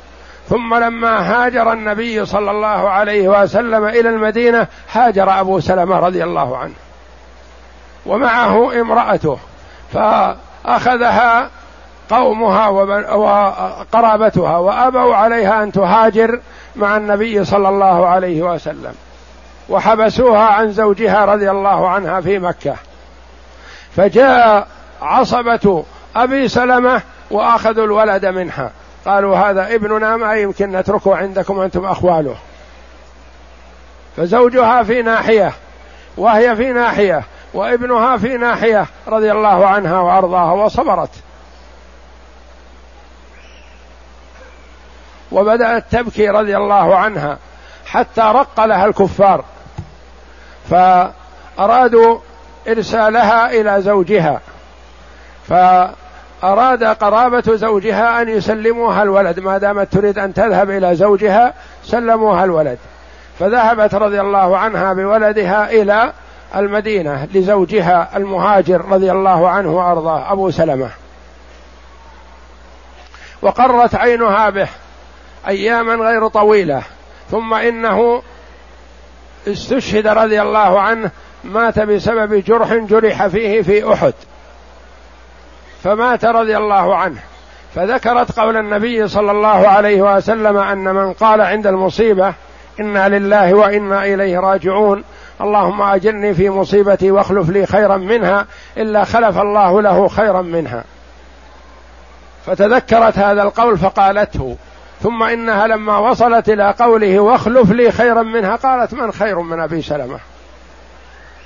[0.48, 6.59] ثم لما هاجر النبي صلى الله عليه وسلم إلى المدينة هاجر أبو سلمة رضي الله
[6.59, 6.74] عنه
[8.07, 9.38] ومعه امرأته
[9.92, 11.50] فأخذها
[12.12, 12.68] قومها
[13.14, 16.40] وقرابتها وأبوا عليها أن تهاجر
[16.76, 18.94] مع النبي صلى الله عليه وسلم.
[19.68, 22.74] وحبسوها عن زوجها رضي الله عنها في مكة.
[23.96, 24.68] فجاء
[25.02, 25.84] عصبة
[26.16, 27.00] أبي سلمة
[27.30, 28.70] وأخذوا الولد منها.
[29.06, 32.36] قالوا هذا ابننا ما يمكن نتركه عندكم أنتم أخواله.
[34.16, 35.52] فزوجها في ناحية
[36.16, 37.22] وهي في ناحية
[37.54, 41.10] وابنها في ناحية رضي الله عنها وأرضاها وصبرت.
[45.33, 47.39] وبدات تبكي رضي الله عنها
[47.87, 49.45] حتى رق لها الكفار.
[50.70, 52.18] فأرادوا
[52.68, 54.41] إرسالها إلى زوجها.
[55.49, 55.53] ف
[56.45, 59.41] أراد قرابة زوجها أن يسلموها الولد.
[59.41, 61.55] ما دامت تريد أن تذهب إلى زوجها
[61.85, 62.78] سلموها الولد.
[63.39, 66.12] فذهبت رضي الله عنها بولدها إلى
[66.57, 70.91] المدينة لزوجها المهاجر رضي الله عنه وأرضاه أبو سلمة.
[73.43, 74.68] وقرت عينها به.
[75.49, 76.82] أياما غير طويلة.
[77.30, 78.22] ثم إنه
[79.49, 81.11] استشهد رضي الله عنه
[81.45, 84.14] مات بسبب جرح جرح فيه في أحد.
[85.84, 87.20] فمات رضي الله عنه.
[87.74, 92.34] فذكرت قول النبي صلى الله عليه وسلم أن من قال عند المصيبة
[92.80, 95.05] إنا لله وإنا إليه راجعون.
[95.40, 100.84] اللهم أجرني في مصيبتي واخلف لي خيرا منها إلا خلف الله له خيرا منها.
[102.47, 104.57] فتذكرت هذا القول فقالته.
[105.03, 109.82] ثم إنها لما وصلت إلى قوله واخلف لي خيرا منها قالت من خير من أبي
[109.82, 110.18] سلمة؟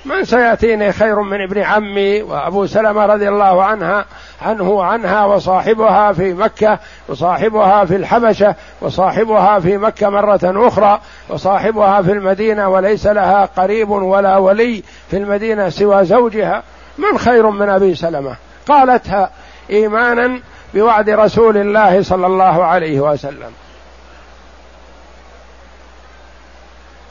[0.05, 4.05] من سيأتيني خير من ابن عمي وأبو سلمة رضي الله عنها
[4.41, 10.99] عنه وعنها وصاحبها في مكة وصاحبها في الحبشة وصاحبها في مكة مرة أخرى
[11.29, 16.63] وصاحبها في المدينة وليس لها قريب ولا ولي في المدينة سوى زوجها.
[16.97, 18.35] من خير من أبي سلمة؟
[18.67, 19.29] قالتها
[19.69, 20.39] إيمانا
[20.77, 23.51] بوعد رسول الله صلى الله عليه وسلم.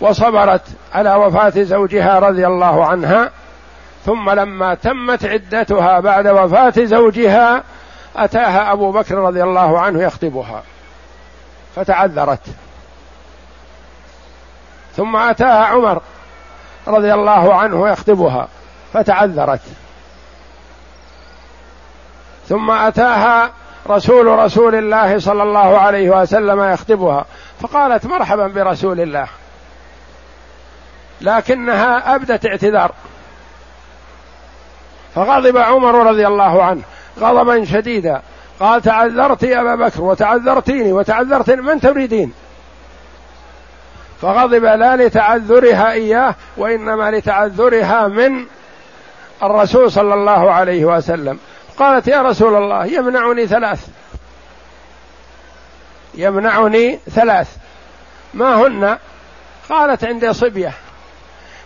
[0.01, 0.63] وصبرت
[0.95, 3.31] على وفاة زوجها رضي الله عنها
[4.05, 7.63] ثم لما تمت عدتها بعد وفاة زوجها
[8.17, 10.63] أتاها أبو بكر رضي الله عنه يخطبها.
[11.77, 12.47] فتعذرت.
[14.97, 16.03] ثم أتاها عمر
[16.87, 18.49] رضي الله عنه يخطبها
[18.93, 19.61] فتعذرت.
[22.49, 23.51] ثم أتاها
[23.91, 27.25] رسول رسول الله صلى الله عليه وسلم يخطبها
[27.61, 29.27] فقالت مرحبا برسول الله.
[31.21, 32.93] لكنها أبدت اعتذار.
[35.15, 36.83] فغضب عمر رضي الله عنه
[37.21, 38.23] غضبا شديدا.
[38.61, 42.33] قال تعذرت أبا بكر وتعذرتيني وتعذرت من تريدين؟
[44.23, 48.45] فغضب لا لتعذرها إياه وإنما لتعذرها من
[49.43, 51.39] الرسول صلى الله عليه وسلم.
[51.79, 53.87] قالت يا رسول الله يمنعني ثلاث.
[56.15, 57.57] يمنعني ثلاث.
[58.35, 58.99] ما هن؟
[59.69, 60.73] قالت عندي صبية.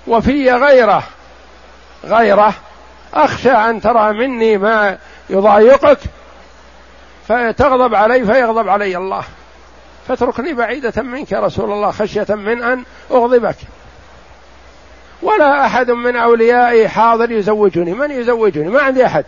[0.07, 1.03] وفي غيره
[2.05, 2.55] غيره
[3.15, 4.99] أخشى أن ترى مني ما
[5.31, 5.99] يضايقك
[7.29, 9.25] فتغضب علي فيغضب علي الله.
[10.09, 13.57] فاتركني بعيدة منك يا رسول الله خشية من أن أغضبك.
[15.23, 17.93] ولا أحد من أوليائي حاضر يزوجني.
[17.93, 19.25] من يزوجني؟ ما عندي أحد.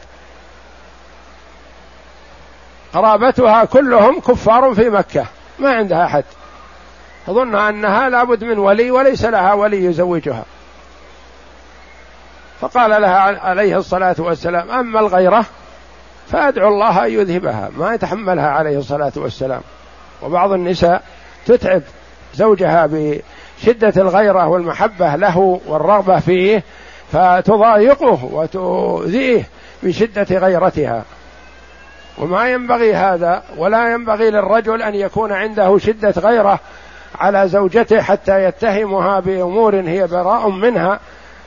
[2.95, 5.27] قرابتها كلهم كفار في مكة.
[5.59, 6.25] ما عندها أحد.
[7.27, 10.45] تظن أنها لابد من ولي وليس لها ولي يزوجها.
[12.61, 15.45] فقال لها عليه الصلاة والسلام أما الغيرة
[16.29, 17.71] فأدعو الله أن يذهبها.
[17.79, 19.61] ما يتحملها عليه الصلاة والسلام.
[20.23, 21.03] وبعض النساء
[21.47, 21.83] تتعب
[22.35, 26.63] زوجها بشدة الغيرة والمحبة له والرغبة فيه
[27.13, 29.49] فتضايقه وتؤذيه
[29.83, 31.05] بشدة غيرتها.
[32.19, 36.59] وما ينبغي هذا ولا ينبغي للرجل أن يكون عنده شدة غيره
[37.19, 41.01] على زوجته حتى يتهمها بأمور هي براء منها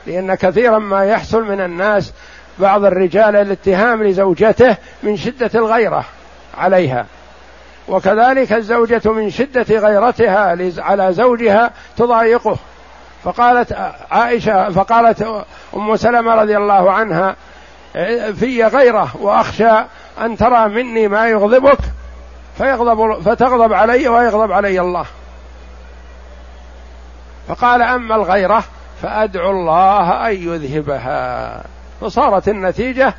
[0.06, 2.12] لأن كثيرا ما يحصل من الناس
[2.58, 6.04] بعض الرجال الاتهام لزوجته من شدة الغيرة
[6.58, 7.06] عليها.
[7.88, 12.56] وكذلك الزوجة من شدة غيرتها على زوجها تضايقه.
[13.24, 13.76] فقالت
[14.10, 15.44] عائشة فقالت
[15.76, 17.36] أم سلمة رضي الله عنها
[18.32, 19.72] في غيرة وأخشى
[20.20, 21.78] أن ترى مني ما يغضبك
[22.58, 25.06] فيغضب فتغضب علي ويغضب علي الله.
[27.48, 28.64] فقال أما الغيرة
[29.02, 31.62] فأدعو الله أن يذهبها.
[32.00, 33.14] فصارت النتيجة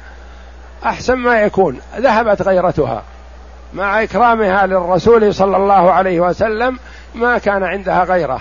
[0.86, 3.04] أحسن ما يكون ذهبت غيرتها.
[3.74, 6.80] مع إكرامها للرسول صلى الله عليه وسلم
[7.16, 8.40] ما كان عندها غيرة.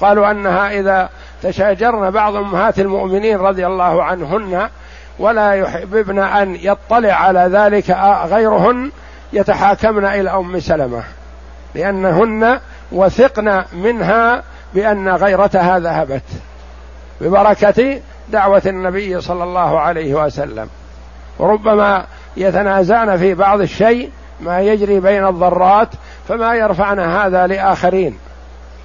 [0.00, 1.08] قالوا أنها إذا
[1.42, 4.68] تشاجرن بعض أمهات المؤمنين رضي الله عنهن
[5.18, 7.90] ولا يحببن أن يطلع على ذلك
[8.30, 8.90] غيرهن
[9.32, 11.02] يتحاكمن إلى أم سلمة.
[11.74, 12.58] لأنهن
[12.92, 14.42] وثقن منها
[14.74, 16.22] بأن غيرتها ذهبت
[17.20, 20.68] ببركة دعوة النبي صلى الله عليه وسلم.
[21.38, 22.04] وربما
[22.36, 24.10] يتنازعن في بعض الشيء
[24.40, 25.88] ما يجري بين الضرات
[26.28, 28.18] فما يرفعن هذا لآخرين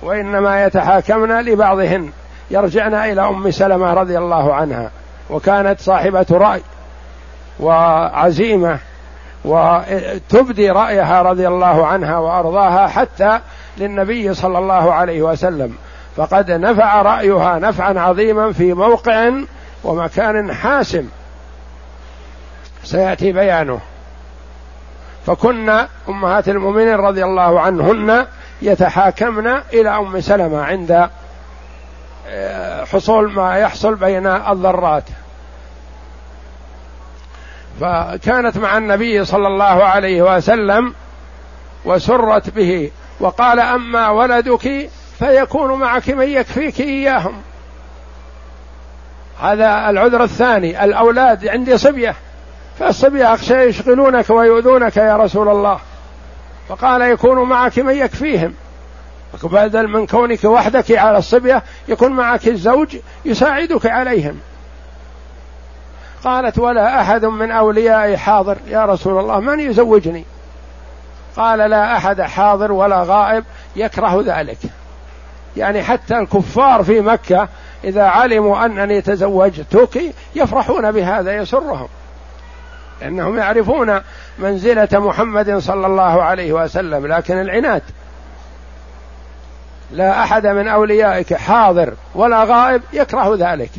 [0.02, 2.10] وإنما يتحاكمن لبعضهن.
[2.52, 4.90] يرجعن إلى أم سلمة رضي الله عنها.
[5.30, 6.62] وكانت صاحبة رأي
[7.60, 8.80] وعزيمة
[9.46, 13.40] وتبدي رأيها رضي الله عنها وأرضاها حتى
[13.78, 15.76] للنبي صلى الله عليه وسلم.
[16.16, 19.32] فقد نفع رأيها نفعا عظيما في موقع
[19.84, 21.10] ومكان حاسم.
[22.84, 23.80] سيأتي بيانه.
[25.26, 28.26] فكنا أمهات المؤمنين رضي الله عنهن
[28.62, 31.10] يتحاكمن إلى أم سلمة عند
[32.92, 35.04] حصول ما يحصل بين الذرات.
[37.80, 40.94] فكانت مع النبي صلى الله عليه وسلم
[41.86, 47.42] وسرت به وقال أما ولدك فيكون معك من يكفيك إياهم.
[49.42, 52.16] هذا العذر الثاني الأولاد عندي صبية
[52.80, 55.80] فالصبية أخشى يشغلونك ويؤذونك يا رسول الله
[56.70, 58.54] فقال يكون معك من يكفيهم.
[59.44, 64.40] بدل من كونك وحدك على الصبية يكون معك الزوج يساعدك عليهم.
[66.24, 68.58] قالت ولا أحد من أوليائي حاضر.
[68.68, 70.26] يا رسول الله من يزوجني؟
[71.36, 73.44] قال لا أحد حاضر ولا غائب
[73.76, 74.58] يكره ذلك.
[75.58, 77.48] يعني حتى الكفار في مكة
[77.84, 80.02] إذا علموا أنني تزوجتك
[80.36, 81.88] يفرحون بهذا يسرهم.
[83.02, 84.02] لأنهم يعرفون
[84.40, 87.82] منزلة محمد صلى الله عليه وسلم لكن العناد
[89.94, 93.72] لا أحد من أوليائك حاضر ولا غائب يكره ذلك.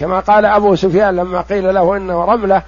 [0.00, 2.62] كما قال أبو سفيان لما قيل له إن رملة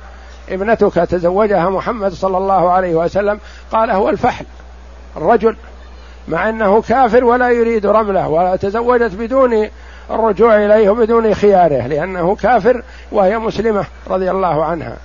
[0.49, 3.41] ابنتك تزوجها محمد صلى الله عليه وسلم
[3.73, 4.45] قال هو الفحل
[5.17, 5.57] الرجل
[6.29, 9.69] مع أنه كافر ولا يريد رملة ولا تزوجت بدون
[10.11, 12.83] الرجوع إليه وبدون خياره لأنه كافر
[13.13, 14.97] وهي مسلمة رضي الله عنها.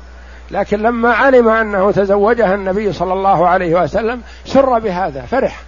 [0.51, 5.61] لكن لما علم أنه تزوجها النبي صلى الله عليه وسلم سر بهذا فرح.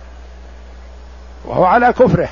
[1.52, 2.30] وهو على كفره.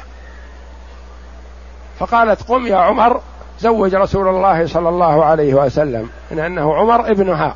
[1.99, 3.21] فقالت قم يا عمر
[3.59, 7.55] زوج رسول الله صلى الله عليه وسلم إن أنه عمر ابنها.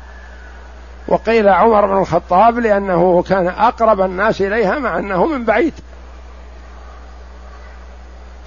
[1.08, 5.74] وقيل عمر بن الخطاب لأنه كان أقرب الناس إليها مع أنه من بعيد.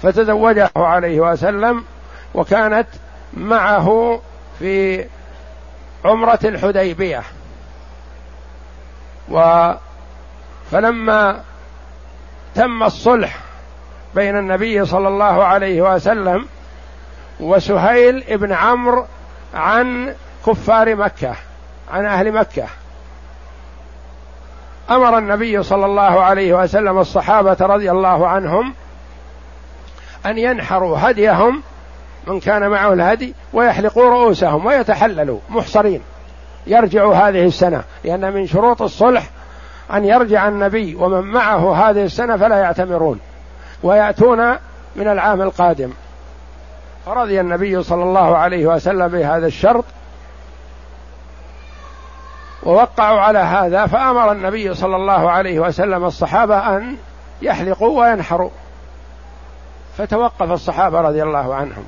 [0.02, 1.84] فتزوجه عليه وسلم
[2.34, 2.86] وكانت
[3.34, 4.20] معه
[4.58, 5.04] في
[6.04, 7.22] عمرة الحديبية.
[9.30, 9.70] و
[10.70, 11.40] فلما
[12.54, 13.38] تم الصلح
[14.14, 16.46] بين النبي صلى الله عليه وسلم
[17.40, 19.06] وسهيل ابن عمرو
[19.54, 20.14] عن
[20.46, 21.34] كفار مكة
[21.90, 22.66] عن أهل مكة.
[24.90, 28.74] أمر النبي صلى الله عليه وسلم الصحابة رضي الله عنهم
[30.26, 31.62] أن ينحروا هديهم
[32.26, 36.00] من كان معه الهدي ويحلقوا رؤوسهم ويتحللوا محصرين
[36.66, 39.30] يرجعوا هذه السنة لأن من شروط الصلح
[39.94, 43.20] أن يرجع النبي ومن معه هذه السنة فلا يعتمرون
[43.82, 44.50] ويأتون
[44.96, 45.90] من العام القادم.
[47.06, 49.84] فرضي النبي صلى الله عليه وسلم بهذا الشرط
[52.62, 56.96] ووقعوا على هذا فأمر النبي صلى الله عليه وسلم الصحابة أن
[57.42, 58.50] يحلقوا وينحروا.
[59.98, 61.84] فتوقف الصحابة رضي الله عنهم.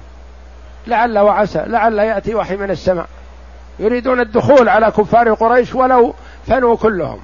[0.86, 3.06] لعل وعسى لعل يأتي وحي من السماء.
[3.78, 6.14] يريدون الدخول على كفار قريش ولو
[6.46, 7.18] فنوا كلهم.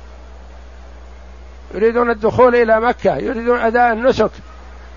[1.74, 4.30] يريدون الدخول إلى مكة يريدون أداء النسك.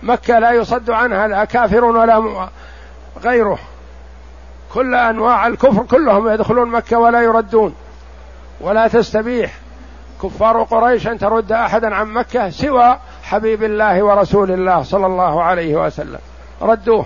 [0.04, 2.48] مكة لا يصد عنها لا كافر ولا
[3.24, 3.60] غيره.
[4.74, 7.76] كل أنواع الكفر كلهم يدخلون مكة ولا يردون.
[8.62, 9.54] ولا تستبيح.
[10.24, 15.76] كفار قريش أن ترد أحدا عن مكة سوى حبيب الله ورسول الله صلى الله عليه
[15.76, 16.20] وسلم.
[16.62, 17.06] ردوه.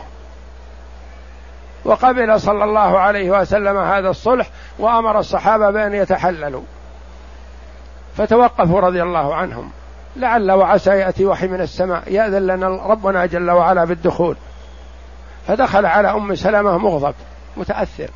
[1.86, 4.50] وقبل صلى الله عليه وسلم هذا الصلح
[4.80, 6.62] وأمر الصحابة بأن يتحللوا.
[8.18, 9.72] فتوقفوا رضي الله عنهم.
[10.16, 14.36] لعل وعسى يأتي وحي من السماء يأذن لنا ربنا جل وعلا بالدخول.
[15.48, 17.14] فدخل على أم سلمة مغضب
[17.58, 18.10] متأثر.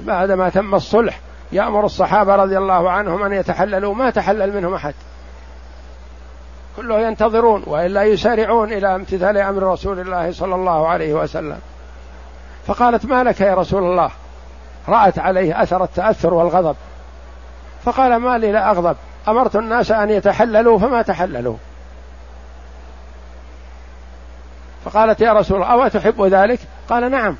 [0.00, 1.20] بعدما تم الصلح
[1.52, 4.94] يأمر الصحابة رضي الله عنهم أن يتحللوا ما تحلل منهم أحد.
[6.76, 11.58] كله ينتظرون وإلا يسارعون إلى امتثال أمر رسول الله صلى الله عليه وسلم.
[12.66, 14.10] فقالت ما لك يا رسول الله؟
[14.88, 16.76] رأت عليه أثر التأثر والغضب.
[17.84, 18.96] فقال ما لي لا أغضب.
[19.28, 21.56] أمرت الناس أن يتحللوا فما تحللوا.
[24.84, 27.36] فقالت يا رسول الله أو تحب ذلك؟ قال نعم.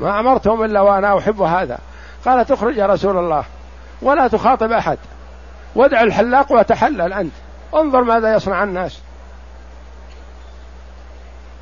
[0.00, 1.78] ما أمرتهم إلا وأنا أحب هذا.
[2.24, 3.44] قال تخرج يا رسول الله
[4.02, 4.98] ولا تخاطب أحد.
[5.74, 7.32] وادع الحلاق وتحلل أنت.
[7.74, 9.00] انظر ماذا يصنع الناس.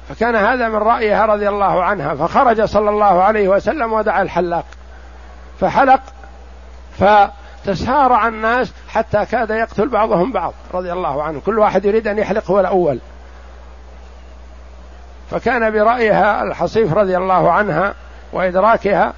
[0.08, 4.64] فكان هذا من رأيها رضي الله عنها فخرج صلى الله عليه وسلم ودعا الحلاق.
[5.60, 6.00] فحلق
[7.66, 10.52] فتسارع الناس حتى كاد يقتل بعضهم بعض.
[10.74, 11.40] رضي الله عنه.
[11.40, 12.98] كل واحد يريد أن يحلق هو الأول.
[15.30, 17.94] فكان برأيها الحصيف رضي الله عنها
[18.32, 19.12] وإدراكها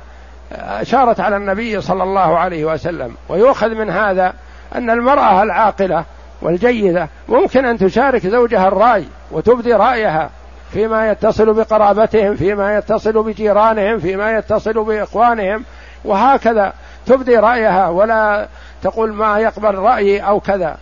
[0.53, 3.15] أشارت على النبي صلى الله عليه وسلم.
[3.29, 4.35] ويؤخذ من هذا
[4.75, 6.05] أن المرأة العاقلة
[6.43, 10.31] والجيدة ممكن أن تشارك زوجها الرأي وتبدي رأيها
[10.73, 15.65] فيما يتصل بقرابتهم فيما يتصل بجيرانهم فيما يتصل بإخوانهم
[16.05, 16.73] وهكذا.
[17.07, 18.49] تبدي رأيها ولا
[18.83, 20.77] تقول ما يقبل رأيي أو كذا.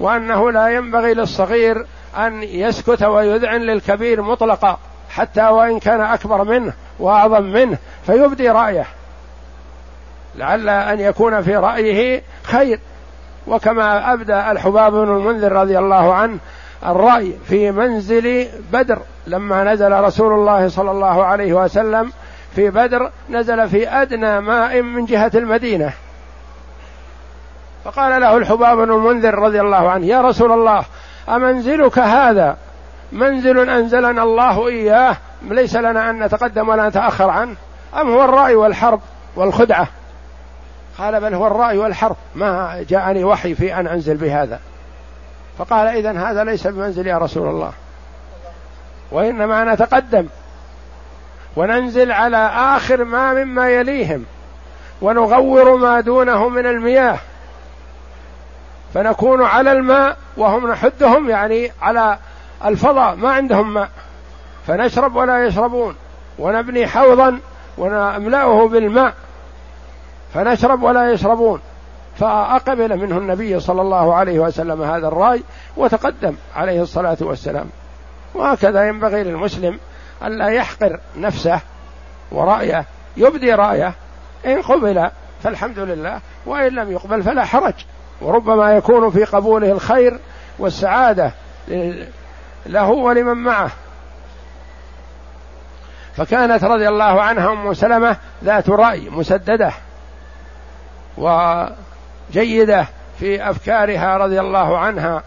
[0.00, 1.86] وأنه لا ينبغي للصغير
[2.16, 4.78] أن يسكت ويذعن للكبير مطلقا
[5.10, 8.86] حتى وإن كان أكبر منه وأعظم منه فيبدي رأيه.
[10.36, 12.80] لعل أن يكون في رأيه خير.
[13.46, 16.38] وكما أبدى الحباب بن المنذر رضي الله عنه
[16.86, 22.12] الرأي في منزل بدر لما نزل رسول الله صلى الله عليه وسلم
[22.56, 25.92] في بدر نزل في أدنى ماء من جهة المدينة.
[27.84, 30.84] فقال له الحباب بن المنذر رضي الله عنه يا رسول الله
[31.28, 32.56] أمنزلك هذا
[33.12, 37.56] منزل أنزلنا الله إياه ليس لنا أن نتقدم ولا نتأخر عنه
[38.00, 39.00] أم هو الرأي والحرب
[39.36, 39.88] والخدعة?
[40.98, 44.60] قال بل هو الرأي والحرب ما جاءني وحي في أن أنزل بهذا.
[45.58, 47.72] فقال إذا هذا ليس بمنزل يا رسول الله
[49.12, 50.26] وإنما نتقدم
[51.56, 52.36] وننزل على
[52.76, 54.24] آخر ما مما يليهم
[55.02, 57.18] ونغور ما دونه من المياه
[58.94, 62.18] فنكون على الماء وهم نحدهم يعني على
[62.64, 63.90] الفضاء ما عندهم ماء
[64.66, 65.96] فنشرب ولا يشربون
[66.38, 67.38] ونبني حوضا
[67.78, 69.14] ونملأه بالماء
[70.34, 71.60] فنشرب ولا يشربون.
[72.18, 75.42] فأقبل منه النبي صلى الله عليه وسلم هذا الرأي
[75.76, 77.66] وتقدم عليه الصلاة والسلام.
[78.34, 79.78] وهكذا ينبغي للمسلم
[80.22, 81.60] ألا يحقر نفسه
[82.32, 82.84] ورأيه
[83.16, 83.94] يبدي رأيه.
[84.46, 85.10] إن قبل
[85.42, 87.74] فالحمد لله وإن لم يقبل فلا حرج.
[88.20, 90.18] وربما يكون في قبوله الخير
[90.58, 91.32] والسعادة
[92.66, 93.70] له ولمن معه.
[96.16, 99.72] فكانت رضي الله عنها أم سلمة ذات رأي مسددة
[101.16, 102.86] وجيدة
[103.18, 105.22] في أفكارها رضي الله عنها.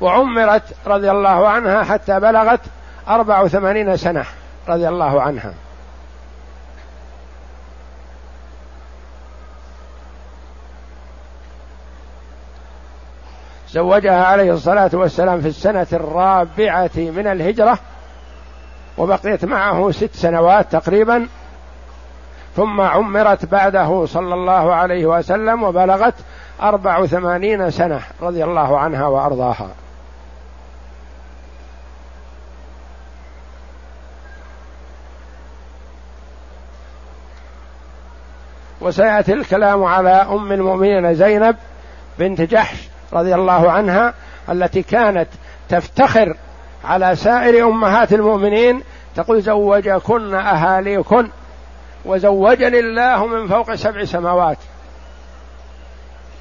[0.00, 2.60] وعمرت رضي الله عنها حتى بلغت
[3.08, 4.24] أربع وثمانين سنة
[4.68, 5.52] رضي الله عنها.
[13.70, 17.78] زوجها عليه الصلاة والسلام في السنة الرابعة من الهجرة
[18.98, 21.28] وبقيت معه ست سنوات تقريبا
[22.56, 26.14] ثم عمرت بعده صلى الله عليه وسلم وبلغت
[26.62, 29.68] أربع وثمانين سنة رضي الله عنها وأرضاها.
[38.80, 41.56] وسيأتي الكلام على أم المؤمنين زينب
[42.18, 44.14] بنت جحش رضي الله عنها
[44.48, 45.28] التي كانت
[45.68, 46.36] تفتخر
[46.84, 48.82] على سائر أمهات المؤمنين
[49.16, 51.30] تقول زوجكن أهاليكن
[52.04, 54.58] وزوجني الله من فوق سبع سماوات.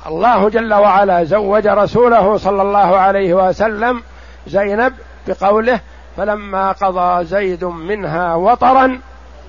[0.07, 4.03] الله جل وعلا زوج رسوله صلى الله عليه وسلم
[4.47, 4.93] زينب
[5.27, 5.79] بقوله
[6.17, 8.99] فلما قضى زيد منها وطرا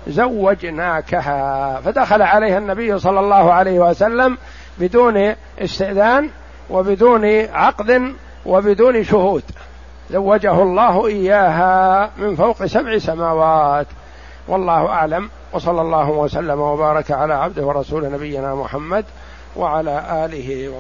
[0.08, 1.80] زوجناكها.
[1.80, 4.38] فدخل عليها النبي صلى الله عليه وسلم
[4.78, 6.30] بدون استئذان
[6.70, 8.12] وبدون عقد
[8.46, 9.42] وبدون شهود.
[10.10, 13.86] زوجه الله إياها من فوق سبع سماوات.
[14.48, 15.30] والله أعلم.
[15.52, 19.04] وصلى الله وسلم وبارك على عبده ورسول نبينا محمد
[19.56, 20.74] وعلى آله وصحبه.